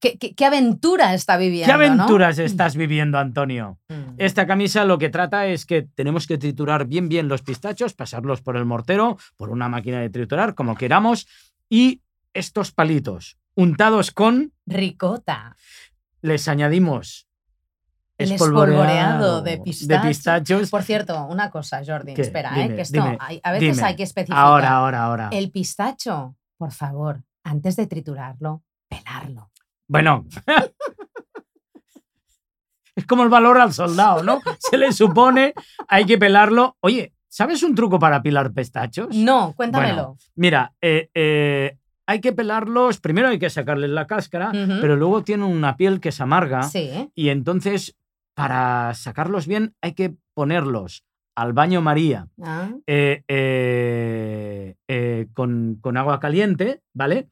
¿Qué, 0.00 0.18
qué- 0.18 0.34
qué 0.34 0.44
aventura 0.44 1.14
está 1.14 1.36
viviendo? 1.36 1.66
qué 1.66 1.72
¿no? 1.88 1.94
aventuras 2.02 2.38
estás 2.40 2.74
viviendo, 2.74 3.18
Antonio. 3.18 3.78
Mm. 3.88 4.14
Esta 4.18 4.44
camisa 4.46 4.84
lo 4.84 4.98
que 4.98 5.10
trata 5.10 5.46
es 5.46 5.64
que 5.64 5.82
tenemos 5.82 6.26
que 6.26 6.38
triturar 6.38 6.86
bien 6.86 7.08
bien 7.08 7.28
los 7.28 7.42
pistachos, 7.42 7.94
pasarlos 7.94 8.40
por 8.42 8.56
el 8.56 8.64
mortero, 8.64 9.16
por 9.36 9.50
una 9.50 9.68
máquina 9.68 10.00
de 10.00 10.10
triturar, 10.10 10.56
como 10.56 10.74
queramos, 10.74 11.28
y 11.68 12.02
estos 12.34 12.72
palitos 12.72 13.38
untados 13.54 14.10
con, 14.10 14.52
Ricota. 14.66 15.54
les 16.20 16.48
añadimos 16.48 17.28
El 18.18 18.32
espolvoreado 18.32 18.80
espolvoreado 18.82 19.42
de 19.42 19.58
pistacho. 19.58 20.08
pistachos. 20.08 20.70
Por 20.70 20.82
cierto, 20.82 21.24
una 21.26 21.48
cosa, 21.50 21.80
Jordi, 21.86 22.14
¿Qué? 22.14 22.22
espera, 22.22 22.50
Dime, 22.54 22.64
¿eh? 22.72 22.74
que 22.76 22.82
esto 22.82 23.02
dime, 23.04 23.18
hay- 23.20 23.40
a 23.44 23.52
veces 23.52 23.76
dime. 23.76 23.86
hay 23.88 23.94
que 23.96 24.02
especificar. 24.02 24.44
Ahora, 24.44 24.70
ahora, 24.72 25.04
ahora. 25.04 25.28
El 25.32 25.50
pistacho, 25.52 26.34
por 26.56 26.72
favor, 26.72 27.22
antes 27.44 27.76
de 27.76 27.86
triturarlo, 27.86 28.62
pelarlo. 28.88 29.50
Bueno. 29.88 30.26
es 32.94 33.06
como 33.06 33.22
el 33.22 33.28
valor 33.28 33.58
al 33.58 33.72
soldado, 33.72 34.22
¿no? 34.22 34.40
Se 34.58 34.76
le 34.78 34.92
supone, 34.92 35.54
hay 35.88 36.04
que 36.06 36.18
pelarlo. 36.18 36.76
Oye, 36.80 37.12
¿Sabes 37.28 37.62
un 37.62 37.74
truco 37.74 37.98
para 37.98 38.22
pilar 38.22 38.54
pistachos? 38.54 39.14
No, 39.14 39.52
cuéntamelo. 39.54 39.94
Bueno, 39.94 40.16
mira, 40.36 40.72
eh, 40.80 41.10
eh, 41.12 41.76
hay 42.06 42.20
que 42.22 42.32
pelarlos, 42.32 42.98
primero 42.98 43.28
hay 43.28 43.38
que 43.38 43.50
sacarles 43.50 43.90
la 43.90 44.06
cáscara, 44.06 44.52
pero 44.52 44.96
luego 44.96 45.22
tienen 45.22 45.44
una 45.46 45.76
piel 45.76 46.00
que 46.00 46.08
es 46.08 46.20
amarga 46.22 46.62
Sí. 46.62 47.10
y 47.14 47.28
entonces 47.28 47.94
para 48.34 48.94
sacarlos 48.94 49.46
bien 49.46 49.74
hay 49.82 49.92
que 49.92 50.16
ponerlos 50.32 51.04
al 51.36 51.52
baño 51.52 51.82
María 51.82 52.28
Ah, 52.42 52.70
eh, 52.86 53.22
eh, 53.28 54.74
eh, 54.88 55.26
con, 55.34 55.76
con 55.80 55.96
agua 55.96 56.18
caliente, 56.18 56.80
¿vale? 56.94 57.28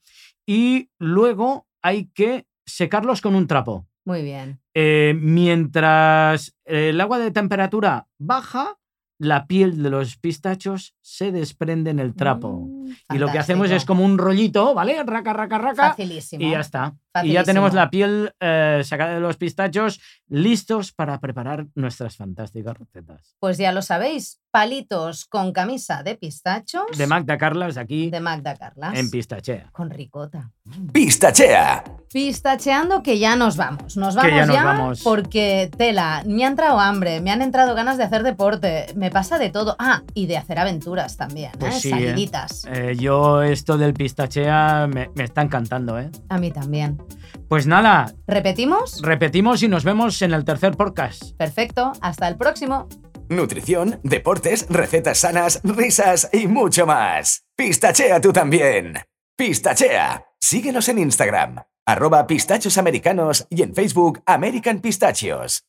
Y 0.47 0.91
luego 0.99 1.67
hay 1.83 2.07
que 2.15 2.47
secarlos 2.67 3.21
con 3.21 3.35
un 3.35 3.47
trapo. 3.47 3.87
muy 4.05 4.23
bien. 4.23 4.61
Mientras 4.75 6.55
el 6.65 7.01
agua 7.01 7.19
de 7.19 7.31
temperatura 7.31 8.07
baja, 8.19 8.77
la 9.19 9.47
piel 9.47 9.83
de 9.83 9.91
los 9.91 10.17
pistachos 10.17 10.95
se 11.01 11.33
desprende 11.33 11.91
en 11.91 11.99
el 11.99 12.15
trapo. 12.15 12.67
Mm, 12.69 12.84
y 13.13 13.19
lo 13.19 13.31
que 13.31 13.39
hacemos 13.39 13.71
es 13.71 13.85
como 13.85 14.05
un 14.05 14.19
rollito, 14.19 14.75
¿vale? 14.75 15.03
Raca, 15.05 15.33
raca, 15.33 15.59
raca. 15.59 15.89
Facilísimo. 15.91 16.45
Y 16.45 16.51
ya 16.51 16.61
está. 16.61 16.95
Y 17.23 17.33
ya 17.33 17.45
tenemos 17.45 17.73
la 17.75 17.91
piel 17.91 18.33
eh, 18.41 18.83
sacada 18.85 19.15
de 19.15 19.21
los 19.21 19.37
pistachos, 19.37 20.01
listos 20.29 20.93
para 20.93 21.21
preparar 21.21 21.67
nuestras 21.77 22.17
fantásticas 22.17 22.77
recetas. 22.77 23.37
Pues 23.39 23.57
ya 23.57 23.71
lo 23.71 23.83
sabéis, 23.83 24.41
palitos 24.51 25.25
con 25.27 25.53
camisa 25.53 26.03
de 26.03 26.17
pistachos 26.17 26.85
De 26.99 27.07
Magda 27.07 27.39
Carlas 27.39 27.77
aquí 27.77 28.11
de 28.11 28.19
Magda 28.21 28.57
Carlas. 28.57 28.99
en 28.99 29.11
Pistachea. 29.11 29.69
Con 29.73 29.91
ricota. 29.91 30.51
Pistachea. 30.93 31.85
Pistacheando 32.13 33.03
que 33.03 33.19
ya 33.19 33.37
nos 33.37 33.57
vamos. 33.57 33.97
Nos 33.97 34.15
Que 34.17 34.29
vamos 34.31 34.47
ya 34.49 34.53
ya, 34.53 34.63
nos 34.63 34.65
vamos. 34.65 35.03
porque 35.03 35.71
tela, 35.77 36.23
me 36.27 36.45
ha 36.45 36.49
entrado 36.49 36.79
hambre, 36.81 37.21
me 37.21 37.31
han 37.31 37.43
entrado 37.43 37.75
ganas 37.75 37.97
de 37.99 38.05
hacer 38.05 38.23
deporte, 38.23 38.87
me 38.97 39.11
pasa 39.11 39.39
de 39.39 39.51
todo. 39.51 39.77
Ah, 39.79 40.03
y 40.15 40.27
de 40.27 40.37
hacer 40.37 40.59
aventuras 40.59 41.17
también, 41.17 41.53
Pues 41.59 41.77
¿eh? 41.77 41.81
sí, 41.81 41.89
¿eh? 41.89 41.91
Saliditas. 41.93 42.65
Eh, 42.67 42.84
yo 42.93 43.43
esto 43.43 43.79
del 43.79 43.95
pistachea 43.95 44.87
me, 44.93 45.11
me 45.15 45.25
está 45.25 45.43
encantando, 45.43 45.99
¿eh? 45.99 46.11
A 46.29 46.39
mí 46.39 46.51
también. 46.51 47.03
Pues 47.49 47.67
nada, 47.67 48.13
¿Repetimos? 48.27 49.01
repetimos 49.03 49.63
y 49.63 49.69
nos 49.69 49.85
vemos 49.85 50.21
en 50.23 50.33
el 50.35 50.45
tercer 50.45 50.77
podcast. 50.77 51.37
Perfecto. 51.37 51.93
Hasta 52.01 52.29
el 52.29 52.37
próximo. 52.37 52.89
Nutrición, 53.29 54.01
deportes, 54.03 54.67
recetas 54.69 55.19
sanas, 55.19 55.61
risas 55.65 56.29
y 56.33 56.47
mucho 56.47 56.87
más. 56.87 57.45
Pistachea 57.57 58.21
tú 58.21 58.33
también. 58.33 58.99
Pistachea. 59.37 60.25
Síguenos 60.41 60.89
en 60.89 60.99
Instagram. 60.99 61.57
Arroba 61.87 62.27
pistachos 62.27 62.79
americanos 62.79 63.47
y 63.51 63.63
en 63.63 63.75
Facebook 63.75 64.23
American 64.27 64.81
Pistachios. 64.81 65.65